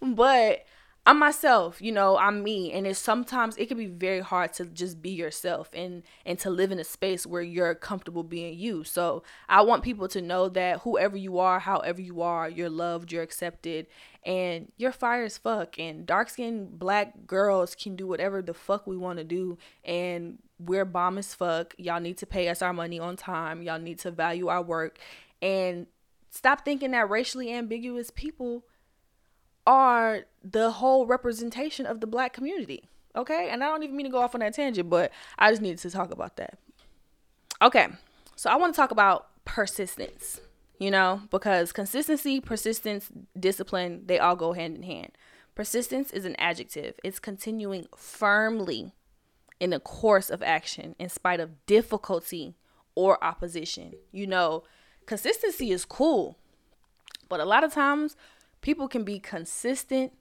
[0.00, 0.64] but
[1.06, 2.72] I'm myself, you know, I'm me.
[2.72, 6.50] And it's sometimes it can be very hard to just be yourself and and to
[6.50, 8.84] live in a space where you're comfortable being you.
[8.84, 13.12] So I want people to know that whoever you are, however you are, you're loved,
[13.12, 13.86] you're accepted,
[14.24, 15.78] and you're fire as fuck.
[15.78, 19.56] And dark skinned black girls can do whatever the fuck we want to do.
[19.84, 21.74] And we're bomb as fuck.
[21.78, 23.62] Y'all need to pay us our money on time.
[23.62, 24.98] Y'all need to value our work.
[25.40, 25.86] And
[26.28, 28.64] stop thinking that racially ambiguous people
[29.66, 32.84] are the whole representation of the black community.
[33.14, 33.48] Okay?
[33.50, 35.78] And I don't even mean to go off on that tangent, but I just needed
[35.78, 36.58] to talk about that.
[37.62, 37.88] Okay.
[38.36, 40.40] So I want to talk about persistence,
[40.78, 45.12] you know, because consistency, persistence, discipline, they all go hand in hand.
[45.54, 48.92] Persistence is an adjective, it's continuing firmly
[49.58, 52.54] in the course of action in spite of difficulty
[52.94, 53.92] or opposition.
[54.10, 54.62] You know,
[55.04, 56.38] consistency is cool,
[57.28, 58.16] but a lot of times
[58.60, 60.12] people can be consistent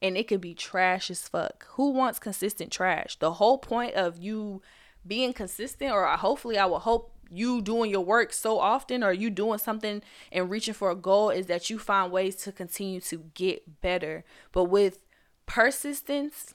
[0.00, 1.66] and it can be trash as fuck.
[1.72, 3.16] Who wants consistent trash?
[3.18, 4.62] The whole point of you
[5.06, 9.30] being consistent, or hopefully, I will hope you doing your work so often, or you
[9.30, 13.24] doing something and reaching for a goal, is that you find ways to continue to
[13.34, 14.24] get better.
[14.52, 15.00] But with
[15.46, 16.54] persistence,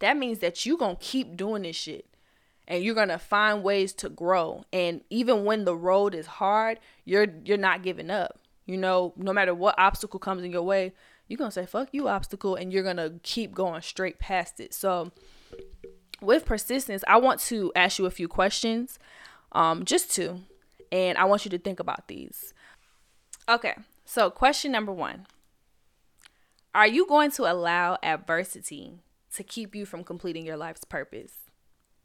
[0.00, 2.06] that means that you gonna keep doing this shit
[2.68, 7.26] and you're gonna find ways to grow and even when the road is hard you're
[7.44, 10.92] you're not giving up you know, no matter what obstacle comes in your way,
[11.28, 14.60] you're going to say, fuck you, obstacle, and you're going to keep going straight past
[14.60, 14.74] it.
[14.74, 15.12] So,
[16.20, 18.98] with persistence, I want to ask you a few questions,
[19.52, 20.40] um, just two,
[20.90, 22.54] and I want you to think about these.
[23.48, 25.26] Okay, so question number one
[26.74, 29.00] Are you going to allow adversity
[29.34, 31.32] to keep you from completing your life's purpose?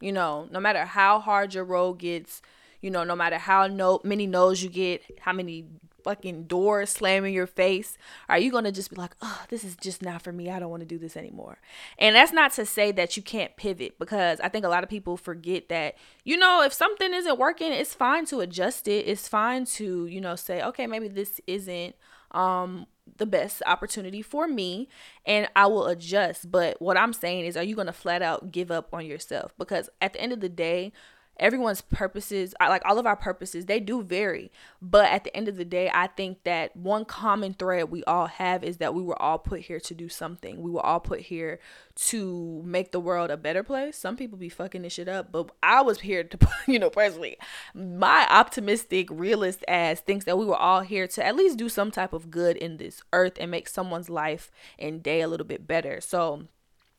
[0.00, 2.40] You know, no matter how hard your road gets,
[2.80, 5.66] you know, no matter how no many no's you get, how many
[6.02, 7.98] fucking door slamming your face?
[8.28, 10.50] Are you going to just be like, oh, this is just not for me.
[10.50, 11.58] I don't want to do this anymore.
[11.98, 14.90] And that's not to say that you can't pivot because I think a lot of
[14.90, 19.06] people forget that, you know, if something isn't working, it's fine to adjust it.
[19.06, 21.94] It's fine to, you know, say, okay, maybe this isn't
[22.32, 24.86] um the best opportunity for me
[25.24, 26.50] and I will adjust.
[26.50, 29.54] But what I'm saying is, are you going to flat out give up on yourself?
[29.58, 30.92] Because at the end of the day,
[31.38, 34.50] everyone's purposes like all of our purposes they do vary.
[34.80, 38.26] But at the end of the day i think that one common thread we all
[38.26, 40.60] have is that we were all put here to do something.
[40.62, 41.60] We were all put here
[41.96, 43.96] to make the world a better place.
[43.96, 47.36] Some people be fucking this shit up but i was here to you know personally.
[47.74, 51.90] My optimistic realist ass thinks that we were all here to at least do some
[51.90, 55.66] type of good in this earth and make someone's life and day a little bit
[55.66, 56.00] better.
[56.00, 56.48] So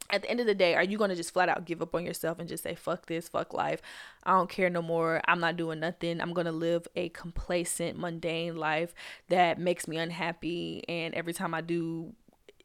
[0.10, 1.94] at the end of the day, are you going to just flat out give up
[1.94, 3.82] on yourself and just say, fuck this, fuck life?
[4.24, 5.22] I don't care no more.
[5.28, 6.20] I'm not doing nothing.
[6.20, 8.94] I'm going to live a complacent, mundane life
[9.30, 10.84] that makes me unhappy.
[10.90, 12.14] And every time I do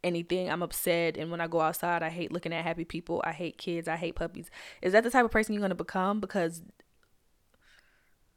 [0.02, 1.16] anything, I'm upset.
[1.16, 3.22] And when I go outside, I hate looking at happy people.
[3.24, 3.88] I hate kids.
[3.88, 4.50] I hate puppies.
[4.83, 6.20] Is that the type of person you're going to become?
[6.20, 6.62] Because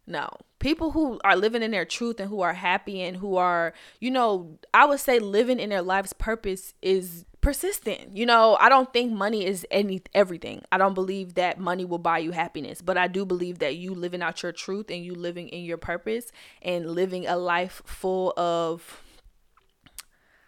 [0.08, 0.30] no.
[0.60, 4.10] People who are living in their truth and who are happy and who are, you
[4.10, 8.18] know, I would say living in their life's purpose is persistent.
[8.18, 10.64] You know, I don't think money is any everything.
[10.70, 13.96] I don't believe that money will buy you happiness, but I do believe that you
[13.96, 16.30] living out your truth and you living in your purpose
[16.62, 19.02] and living a life full of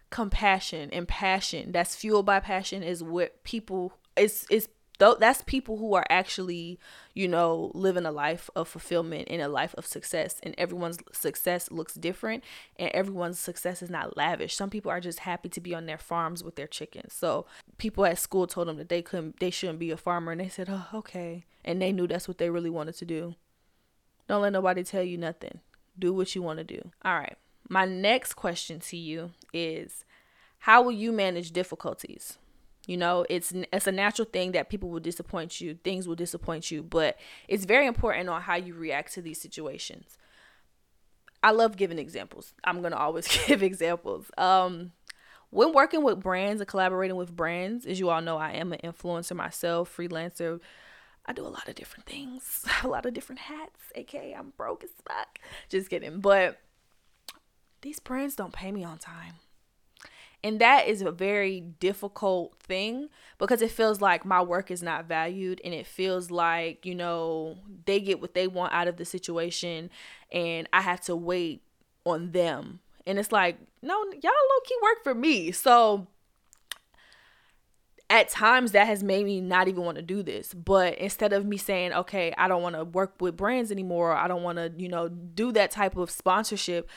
[0.09, 5.77] compassion and passion that's fueled by passion is what people is is though that's people
[5.77, 6.79] who are actually
[7.19, 11.69] you know living a life of fulfillment and a life of success and everyone's success
[11.69, 12.45] looks different
[12.77, 14.55] and everyone's success is not lavish.
[14.55, 17.12] Some people are just happy to be on their farms with their chickens.
[17.13, 17.45] So
[17.77, 20.47] people at school told them that they couldn't they shouldn't be a farmer and they
[20.47, 21.43] said oh okay.
[21.65, 23.36] And they knew that's what they really wanted to do.
[24.29, 25.60] Don't let nobody tell you nothing.
[25.97, 26.89] Do what you want to do.
[27.03, 27.36] All right.
[27.67, 30.05] My next question to you is
[30.60, 32.38] how will you manage difficulties
[32.89, 36.71] you know, it's it's a natural thing that people will disappoint you, things will disappoint
[36.71, 40.17] you, but it's very important on how you react to these situations.
[41.43, 42.56] I love giving examples.
[42.63, 44.32] I'm going to always give examples.
[44.39, 44.93] Um
[45.52, 48.80] when working with brands and collaborating with brands, as you all know, I am an
[48.84, 50.60] influencer myself, freelancer.
[51.28, 54.84] I do a lot of different things, a lot of different hats, aka I'm broke
[54.84, 55.38] as fuck.
[55.69, 56.21] Just kidding.
[56.21, 56.60] But
[57.82, 59.36] these brands don't pay me on time.
[60.43, 65.06] And that is a very difficult thing because it feels like my work is not
[65.06, 69.06] valued and it feels like, you know, they get what they want out of the
[69.06, 69.89] situation
[70.32, 71.62] and I have to wait
[72.06, 72.80] on them.
[73.06, 75.52] And it's like, no, y'all low key work for me.
[75.52, 76.08] So
[78.10, 81.45] at times that has made me not even want to do this but instead of
[81.45, 84.71] me saying okay i don't want to work with brands anymore i don't want to
[84.78, 86.89] you know do that type of sponsorship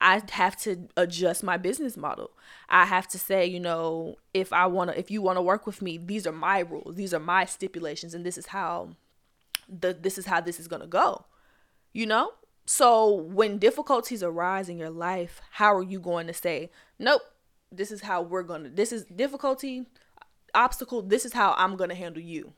[0.00, 2.30] I have to adjust my business model.
[2.68, 5.66] I have to say, you know, if I want to if you want to work
[5.66, 6.94] with me, these are my rules.
[6.94, 8.90] These are my stipulations and this is how
[9.68, 11.24] the this is how this is going to go.
[11.92, 12.32] You know?
[12.64, 17.22] So when difficulties arise in your life, how are you going to say, "Nope,
[17.72, 19.86] this is how we're going to this is difficulty,
[20.54, 22.52] obstacle, this is how I'm going to handle you."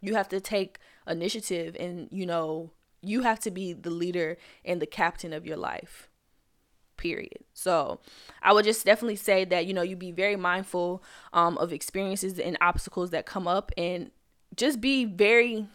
[0.00, 2.70] You have to take initiative and, you know,
[3.02, 6.08] you have to be the leader and the captain of your life
[6.98, 7.38] period.
[7.54, 8.00] So
[8.42, 12.38] i would just definitely say that you know you be very mindful um, of experiences
[12.38, 14.10] and obstacles that come up and
[14.56, 15.66] just be very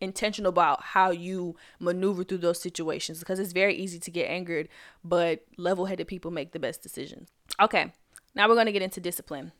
[0.00, 4.68] intentional about how you maneuver through those situations because it's very easy to get angered
[5.04, 7.28] but level-headed people make the best decisions.
[7.60, 7.92] Okay
[8.34, 9.52] now we're going to get into discipline.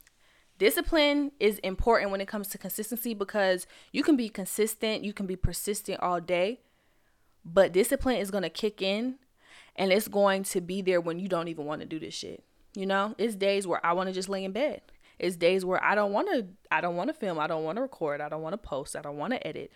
[0.59, 5.27] Discipline is important when it comes to consistency because you can be consistent you can
[5.27, 6.61] be persistent all day
[7.45, 9.17] but discipline is going to kick in
[9.77, 12.43] and it's going to be there when you don't even want to do this shit.
[12.75, 14.83] You know, it's days where I want to just lay in bed.
[15.19, 17.77] It's days where I don't want to I don't want to film, I don't want
[17.77, 19.71] to record, I don't want to post, I don't want to edit.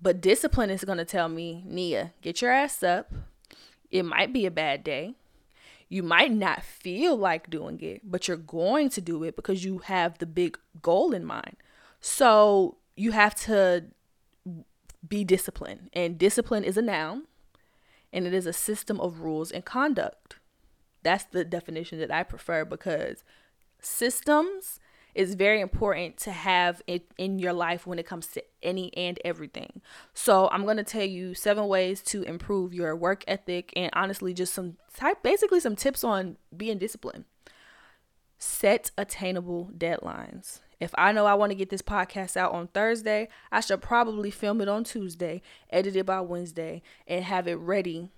[0.00, 3.12] But discipline is going to tell me, Nia, get your ass up.
[3.90, 5.14] It might be a bad day.
[5.88, 9.78] You might not feel like doing it, but you're going to do it because you
[9.78, 11.56] have the big goal in mind.
[12.00, 13.84] So you have to
[15.06, 15.90] be disciplined.
[15.92, 17.24] And discipline is a noun
[18.12, 20.36] and it is a system of rules and conduct.
[21.02, 23.24] That's the definition that I prefer because
[23.80, 24.80] systems
[25.14, 29.18] is very important to have it in your life when it comes to any and
[29.24, 29.80] everything.
[30.12, 34.34] So, I'm going to tell you seven ways to improve your work ethic and honestly
[34.34, 37.24] just some type basically some tips on being disciplined.
[38.38, 40.60] Set attainable deadlines.
[40.78, 44.30] If I know I want to get this podcast out on Thursday, I should probably
[44.30, 48.10] film it on Tuesday, edit it by Wednesday, and have it ready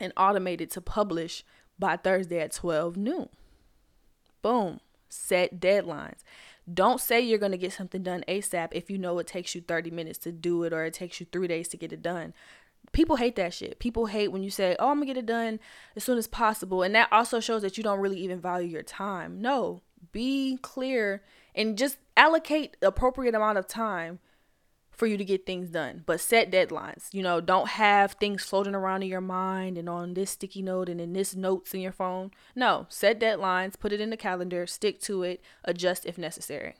[0.00, 1.44] and automated to publish
[1.78, 3.28] by Thursday at 12 noon.
[4.42, 4.80] Boom.
[5.08, 6.22] Set deadlines.
[6.72, 9.62] Don't say you're going to get something done ASAP if you know it takes you
[9.62, 12.34] 30 minutes to do it or it takes you three days to get it done.
[12.92, 13.78] People hate that shit.
[13.78, 15.60] People hate when you say, oh, I'm going to get it done
[15.96, 16.82] as soon as possible.
[16.82, 19.40] And that also shows that you don't really even value your time.
[19.40, 19.82] No,
[20.12, 21.22] be clear
[21.58, 24.20] and just allocate appropriate amount of time
[24.92, 27.12] for you to get things done, but set deadlines.
[27.12, 30.88] You know, don't have things floating around in your mind and on this sticky note
[30.88, 32.30] and in this notes in your phone.
[32.54, 36.74] No, set deadlines, put it in the calendar, stick to it, adjust if necessary.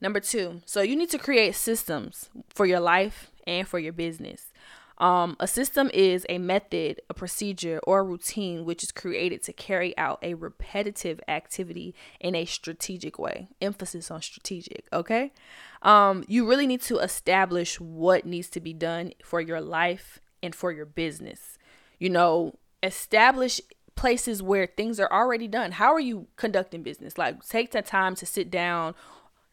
[0.00, 4.49] Number two, so you need to create systems for your life and for your business.
[5.00, 9.52] Um, a system is a method, a procedure, or a routine which is created to
[9.54, 13.48] carry out a repetitive activity in a strategic way.
[13.62, 15.32] Emphasis on strategic, okay?
[15.80, 20.54] Um, you really need to establish what needs to be done for your life and
[20.54, 21.56] for your business.
[21.98, 23.58] You know, establish
[23.94, 25.72] places where things are already done.
[25.72, 27.16] How are you conducting business?
[27.16, 28.94] Like, take the time to sit down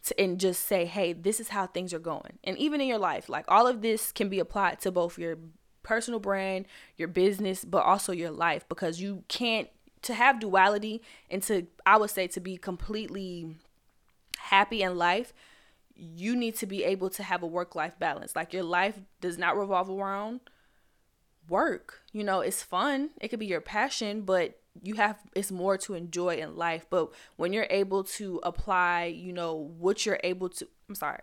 [0.07, 2.39] to, and just say, hey, this is how things are going.
[2.43, 5.37] And even in your life, like all of this can be applied to both your
[5.83, 6.65] personal brand,
[6.97, 9.69] your business, but also your life because you can't
[10.03, 13.55] to have duality and to I would say to be completely
[14.37, 15.33] happy in life,
[15.95, 18.35] you need to be able to have a work life balance.
[18.35, 20.41] Like your life does not revolve around
[21.49, 22.01] work.
[22.11, 23.09] You know, it's fun.
[23.19, 27.11] It could be your passion, but you have it's more to enjoy in life but
[27.35, 31.21] when you're able to apply you know what you're able to i'm sorry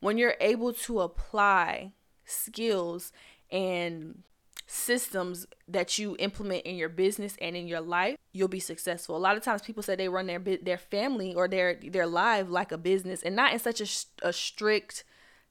[0.00, 1.92] when you're able to apply
[2.24, 3.12] skills
[3.50, 4.22] and
[4.66, 9.16] systems that you implement in your business and in your life you'll be successful.
[9.16, 12.46] A lot of times people say they run their their family or their their life
[12.48, 15.02] like a business and not in such a, a strict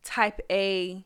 [0.03, 1.05] type a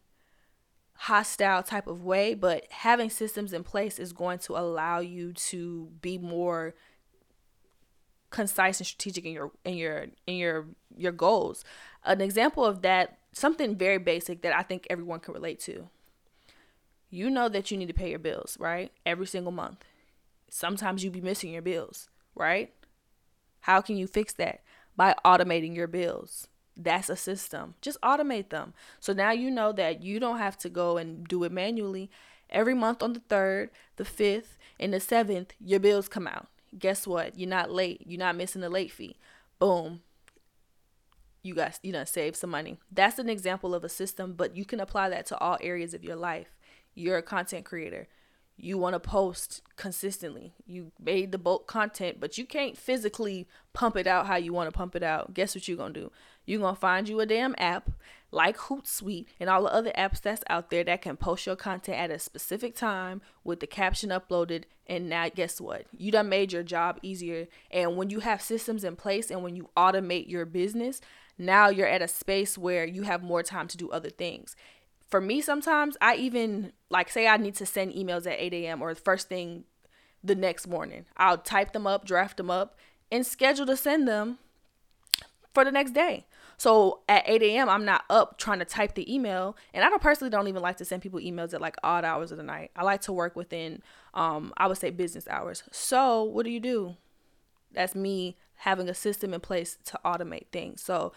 [0.96, 5.90] hostile type of way, but having systems in place is going to allow you to
[6.02, 6.76] be more
[8.30, 10.66] concise and strategic in your in your in your
[10.96, 11.64] your goals.
[12.04, 15.90] An example of that, something very basic that I think everyone can relate to.
[17.10, 18.92] You know that you need to pay your bills, right?
[19.06, 19.86] Every single month.
[20.50, 22.74] Sometimes you be missing your bills, right?
[23.62, 24.62] How can you fix that?
[24.96, 26.48] By automating your bills.
[26.76, 27.76] That's a system.
[27.82, 28.74] Just automate them.
[29.00, 32.10] So now you know that you don't have to go and do it manually.
[32.50, 36.48] Every month on the 3rd, the 5th, and the 7th, your bills come out.
[36.78, 37.38] Guess what?
[37.38, 38.04] You're not late.
[38.06, 39.18] You're not missing the late fee.
[39.60, 40.02] Boom.
[41.44, 42.80] You guys, you know, save some money.
[42.92, 46.04] That's an example of a system, but you can apply that to all areas of
[46.04, 46.56] your life.
[46.96, 48.08] You're a content creator
[48.58, 50.54] you want to post consistently.
[50.66, 54.68] You made the bulk content, but you can't physically pump it out how you want
[54.68, 55.34] to pump it out.
[55.34, 56.12] Guess what you're going to do?
[56.46, 57.90] You're going to find you a damn app
[58.32, 61.98] like Hootsuite and all the other apps that's out there that can post your content
[61.98, 64.64] at a specific time with the caption uploaded.
[64.88, 65.86] And now, guess what?
[65.96, 67.48] You done made your job easier.
[67.72, 71.00] And when you have systems in place and when you automate your business,
[71.38, 74.56] now you're at a space where you have more time to do other things
[75.14, 78.82] for me sometimes i even like say i need to send emails at 8 a.m
[78.82, 79.64] or the first thing
[80.24, 82.80] the next morning i'll type them up draft them up
[83.12, 84.40] and schedule to send them
[85.54, 86.26] for the next day
[86.58, 89.56] so at 8 a.m i'm not up trying to type the email.
[89.74, 92.32] And i don't personally don't even like to send people emails at like odd hours
[92.32, 92.72] of the night.
[92.76, 93.82] I like to work within
[94.14, 95.64] um i would say business hours.
[95.72, 96.96] So what do you do?
[97.72, 100.82] That's me having a system in place to automate things.
[100.82, 101.12] So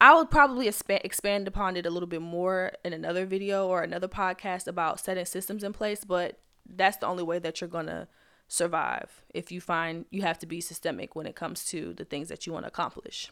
[0.00, 4.08] I would probably expand upon it a little bit more in another video or another
[4.08, 6.38] podcast about setting systems in place, but
[6.68, 8.08] that's the only way that you're going to
[8.48, 12.28] survive if you find you have to be systemic when it comes to the things
[12.28, 13.30] that you want to accomplish.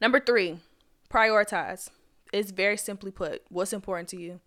[0.00, 0.58] Number three,
[1.10, 1.90] prioritize.
[2.32, 4.40] It's very simply put what's important to you.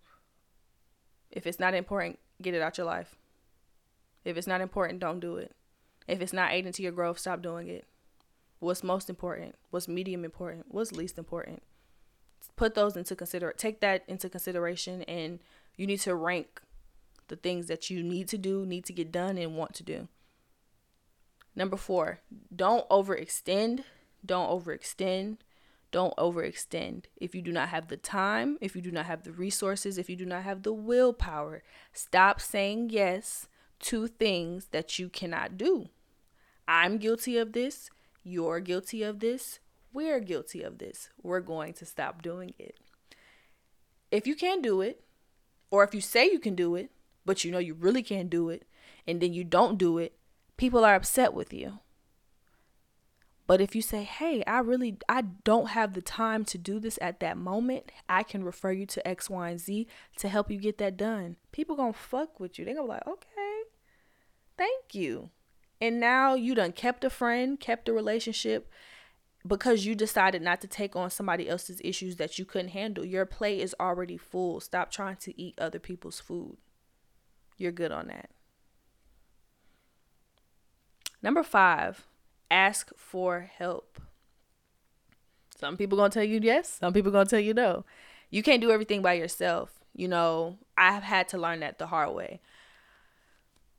[1.30, 3.16] If it's not important, get it out your life.
[4.24, 5.54] If it's not important, don't do it.
[6.06, 7.86] If it's not aiding to your growth, stop doing it
[8.60, 11.62] what's most important, what's medium important, what's least important.
[12.56, 15.40] Put those into consider take that into consideration and
[15.76, 16.60] you need to rank
[17.28, 20.08] the things that you need to do, need to get done and want to do.
[21.56, 22.20] Number 4,
[22.54, 23.84] don't overextend,
[24.24, 25.38] don't overextend,
[25.90, 27.04] don't overextend.
[27.16, 30.08] If you do not have the time, if you do not have the resources, if
[30.08, 31.62] you do not have the willpower,
[31.92, 33.48] stop saying yes
[33.80, 35.88] to things that you cannot do.
[36.68, 37.90] I'm guilty of this.
[38.22, 39.58] You're guilty of this.
[39.92, 41.08] We're guilty of this.
[41.22, 42.76] We're going to stop doing it.
[44.10, 45.02] If you can't do it,
[45.70, 46.90] or if you say you can do it,
[47.24, 48.64] but you know you really can't do it,
[49.06, 50.16] and then you don't do it,
[50.56, 51.78] people are upset with you.
[53.50, 57.00] But if you say, "Hey, I really I don't have the time to do this
[57.02, 57.90] at that moment.
[58.08, 59.88] I can refer you to X, Y, and Z
[60.18, 62.64] to help you get that done." People to fuck with you.
[62.64, 63.62] They're going to be like, "Okay.
[64.56, 65.30] Thank you."
[65.80, 68.70] And now you done kept a friend, kept a relationship
[69.44, 73.04] because you decided not to take on somebody else's issues that you couldn't handle.
[73.04, 74.60] Your plate is already full.
[74.60, 76.56] Stop trying to eat other people's food.
[77.56, 78.30] You're good on that.
[81.20, 82.06] Number five,
[82.50, 84.00] ask for help.
[85.58, 87.84] Some people gonna tell you yes, some people gonna tell you no.
[88.30, 89.80] You can't do everything by yourself.
[89.94, 92.40] You know, I've had to learn that the hard way.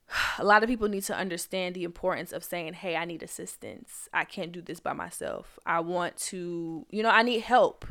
[0.37, 4.09] A lot of people need to understand the importance of saying, Hey, I need assistance.
[4.13, 5.57] I can't do this by myself.
[5.65, 7.85] I want to, you know, I need help.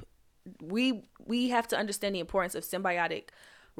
[0.62, 3.28] We we have to understand the importance of symbiotic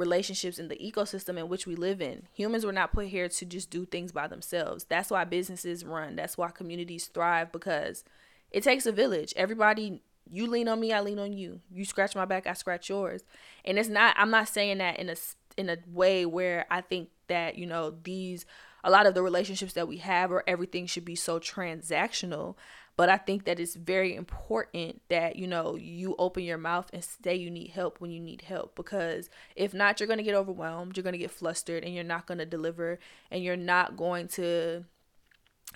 [0.01, 2.27] relationships in the ecosystem in which we live in.
[2.33, 4.85] Humans were not put here to just do things by themselves.
[4.89, 6.17] That's why businesses run.
[6.17, 8.03] That's why communities thrive because
[8.51, 9.35] it takes a village.
[9.37, 11.61] Everybody you lean on me, I lean on you.
[11.71, 13.23] You scratch my back, I scratch yours.
[13.65, 15.17] And it's not I'm not saying that in a
[15.57, 18.47] in a way where I think that, you know, these
[18.83, 22.55] a lot of the relationships that we have or everything should be so transactional.
[23.01, 27.03] But I think that it's very important that, you know, you open your mouth and
[27.03, 28.77] say you need help when you need help.
[28.77, 32.05] Because if not, you're going to get overwhelmed, you're going to get flustered, and you're
[32.05, 32.99] not going to deliver,
[33.31, 34.85] and you're not going to,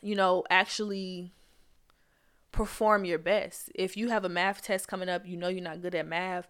[0.02, 1.32] you know, actually
[2.52, 3.70] perform your best.
[3.74, 6.46] If you have a math test coming up, you know you're not good at math,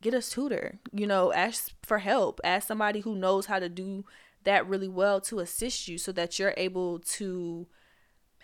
[0.00, 0.80] get a tutor.
[0.90, 2.40] You know, ask for help.
[2.42, 4.06] Ask somebody who knows how to do
[4.42, 7.68] that really well to assist you so that you're able to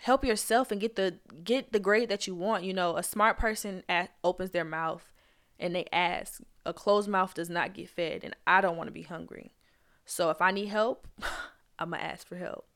[0.01, 2.63] help yourself and get the get the grade that you want.
[2.63, 5.11] You know, a smart person at, opens their mouth
[5.59, 6.41] and they ask.
[6.65, 9.55] A closed mouth does not get fed, and I don't want to be hungry.
[10.05, 11.07] So if I need help,
[11.79, 12.69] I'm gonna ask for help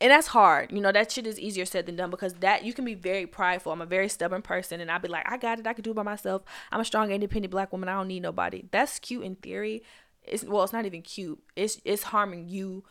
[0.00, 2.72] and that's hard you know that shit is easier said than done because that you
[2.72, 5.58] can be very prideful i'm a very stubborn person and i'll be like i got
[5.58, 8.08] it i can do it by myself i'm a strong independent black woman i don't
[8.08, 9.82] need nobody that's cute in theory
[10.22, 12.84] it's well it's not even cute it's it's harming you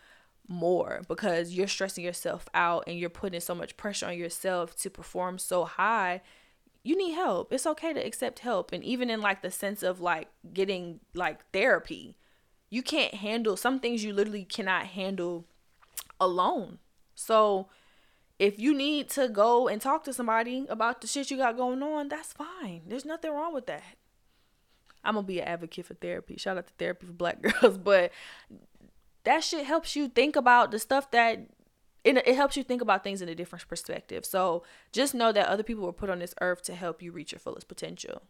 [0.47, 4.89] more because you're stressing yourself out and you're putting so much pressure on yourself to
[4.89, 6.21] perform so high
[6.83, 9.99] you need help it's okay to accept help and even in like the sense of
[9.99, 12.15] like getting like therapy
[12.69, 15.45] you can't handle some things you literally cannot handle
[16.19, 16.77] alone
[17.15, 17.67] so
[18.37, 21.81] if you need to go and talk to somebody about the shit you got going
[21.81, 22.81] on, that's fine.
[22.87, 23.83] There's nothing wrong with that.
[25.03, 26.35] I'm gonna be an advocate for therapy.
[26.37, 28.11] Shout out to therapy for black girls, but
[29.25, 31.47] that shit helps you think about the stuff that
[32.03, 34.25] it, it helps you think about things in a different perspective.
[34.25, 37.31] So just know that other people were put on this earth to help you reach
[37.31, 38.21] your fullest potential.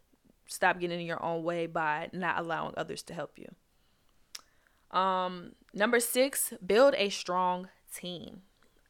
[0.47, 4.97] Stop getting in your own way by not allowing others to help you.
[4.97, 8.41] Um, number six, build a strong team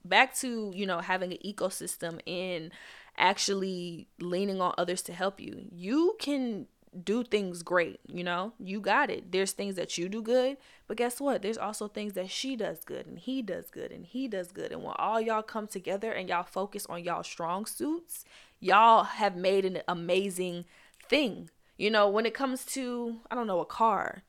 [0.05, 2.71] back to you know having an ecosystem and
[3.17, 6.67] actually leaning on others to help you you can
[7.03, 10.55] do things great you know you got it there's things that you do good
[10.87, 14.05] but guess what there's also things that she does good and he does good and
[14.05, 17.65] he does good and when all y'all come together and y'all focus on y'all strong
[17.65, 18.23] suits
[18.59, 20.63] y'all have made an amazing
[21.09, 24.23] thing you know when it comes to i don't know a car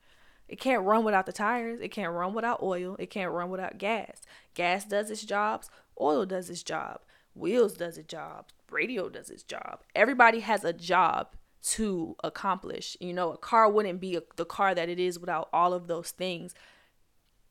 [0.47, 1.81] it can't run without the tires.
[1.81, 2.95] It can't run without oil.
[2.99, 4.21] It can't run without gas.
[4.53, 5.69] Gas does its jobs.
[5.99, 7.01] Oil does its job.
[7.33, 8.45] Wheels does its job.
[8.71, 9.81] Radio does its job.
[9.95, 12.95] Everybody has a job to accomplish.
[12.99, 15.87] You know, a car wouldn't be a, the car that it is without all of
[15.87, 16.53] those things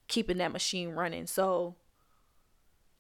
[0.09, 1.27] keeping that machine running.
[1.27, 1.75] So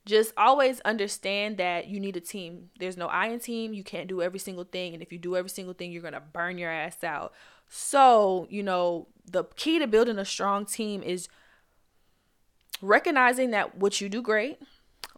[0.04, 2.70] just always understand that you need a team.
[2.78, 3.74] There's no I in team.
[3.74, 4.94] You can't do every single thing.
[4.94, 7.32] And if you do every single thing, you're going to burn your ass out.
[7.68, 11.28] So, you know, the key to building a strong team is
[12.80, 14.60] recognizing that what you do great,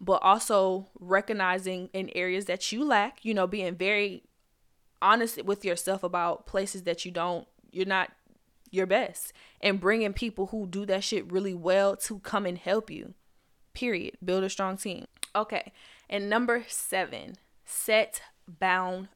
[0.01, 4.22] but also recognizing in areas that you lack, you know, being very
[5.01, 8.11] honest with yourself about places that you don't, you're not
[8.71, 12.91] your best, and bringing people who do that shit really well to come and help
[12.91, 13.15] you.
[13.75, 14.17] Period.
[14.25, 15.07] Build a strong team.
[15.35, 15.73] Okay.
[16.11, 19.09] And number seven, set boundaries.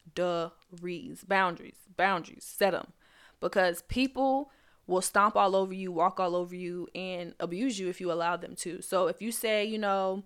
[1.27, 1.77] Boundaries.
[1.97, 2.45] Boundaries.
[2.45, 2.93] Set them.
[3.41, 4.51] Because people
[4.87, 8.37] will stomp all over you, walk all over you, and abuse you if you allow
[8.37, 8.83] them to.
[8.83, 10.23] So if you say, you know,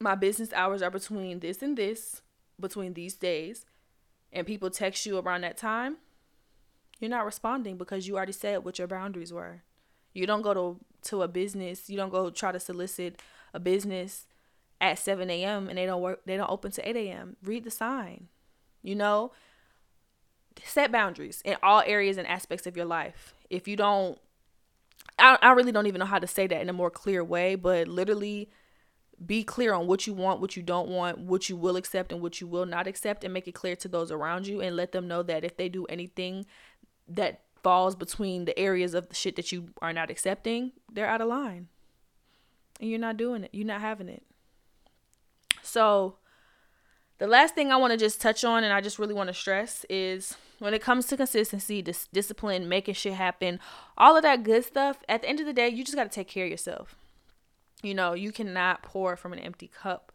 [0.00, 2.22] my business hours are between this and this,
[2.58, 3.64] between these days,
[4.34, 5.96] and people text you around that time,
[6.98, 9.62] you're not responding because you already said what your boundaries were.
[10.12, 13.20] You don't go to to a business, you don't go try to solicit
[13.52, 14.26] a business
[14.80, 15.68] at 7 a.m.
[15.68, 17.36] and they don't work they don't open to 8 a.m.
[17.42, 18.28] Read the sign.
[18.82, 19.32] You know,
[20.62, 23.34] set boundaries in all areas and aspects of your life.
[23.50, 24.18] If you don't,
[25.18, 27.54] I, I really don't even know how to say that in a more clear way,
[27.54, 28.50] but literally
[29.24, 32.20] be clear on what you want, what you don't want, what you will accept, and
[32.20, 34.92] what you will not accept, and make it clear to those around you, and let
[34.92, 36.46] them know that if they do anything
[37.08, 41.20] that falls between the areas of the shit that you are not accepting, they're out
[41.20, 41.68] of line.
[42.80, 43.50] And you're not doing it.
[43.52, 44.22] You're not having it.
[45.62, 46.18] So,
[47.18, 49.34] the last thing I want to just touch on and I just really want to
[49.34, 53.60] stress is when it comes to consistency, dis- discipline, making shit happen,
[53.96, 56.10] all of that good stuff, at the end of the day, you just got to
[56.10, 56.96] take care of yourself.
[57.84, 60.10] You know, you cannot pour from an empty cup.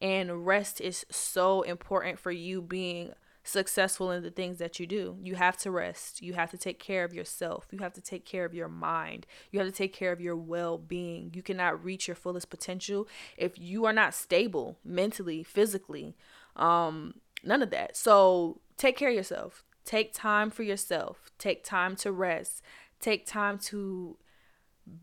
[0.00, 3.12] And rest is so important for you being
[3.44, 5.16] successful in the things that you do.
[5.22, 6.22] You have to rest.
[6.22, 7.66] You have to take care of yourself.
[7.70, 9.26] You have to take care of your mind.
[9.50, 11.30] You have to take care of your well being.
[11.34, 13.06] You cannot reach your fullest potential
[13.36, 16.16] if you are not stable mentally, physically,
[16.56, 17.96] um, none of that.
[17.96, 19.64] So take care of yourself.
[19.84, 21.30] Take time for yourself.
[21.38, 22.62] Take time to rest.
[23.00, 24.16] Take time to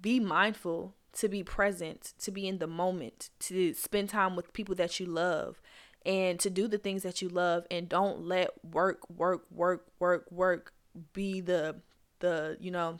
[0.01, 4.75] be mindful, to be present, to be in the moment, to spend time with people
[4.75, 5.61] that you love
[6.05, 10.25] and to do the things that you love and don't let work work work work
[10.31, 10.73] work
[11.13, 11.75] be the
[12.19, 12.97] the you know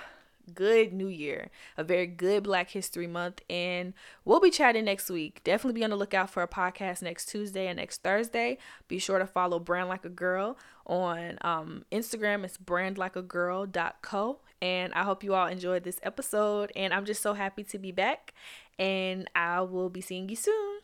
[0.54, 3.92] good new year, a very good Black History Month, and
[4.24, 5.42] we'll be chatting next week.
[5.42, 8.58] Definitely be on the lookout for a podcast next Tuesday and next Thursday.
[8.86, 12.44] Be sure to follow Brand Like a Girl on um, Instagram.
[12.44, 14.40] It's brandlikeagirl.co.
[14.62, 16.70] And I hope you all enjoyed this episode.
[16.76, 18.34] And I'm just so happy to be back
[18.80, 20.79] and I will be seeing you soon.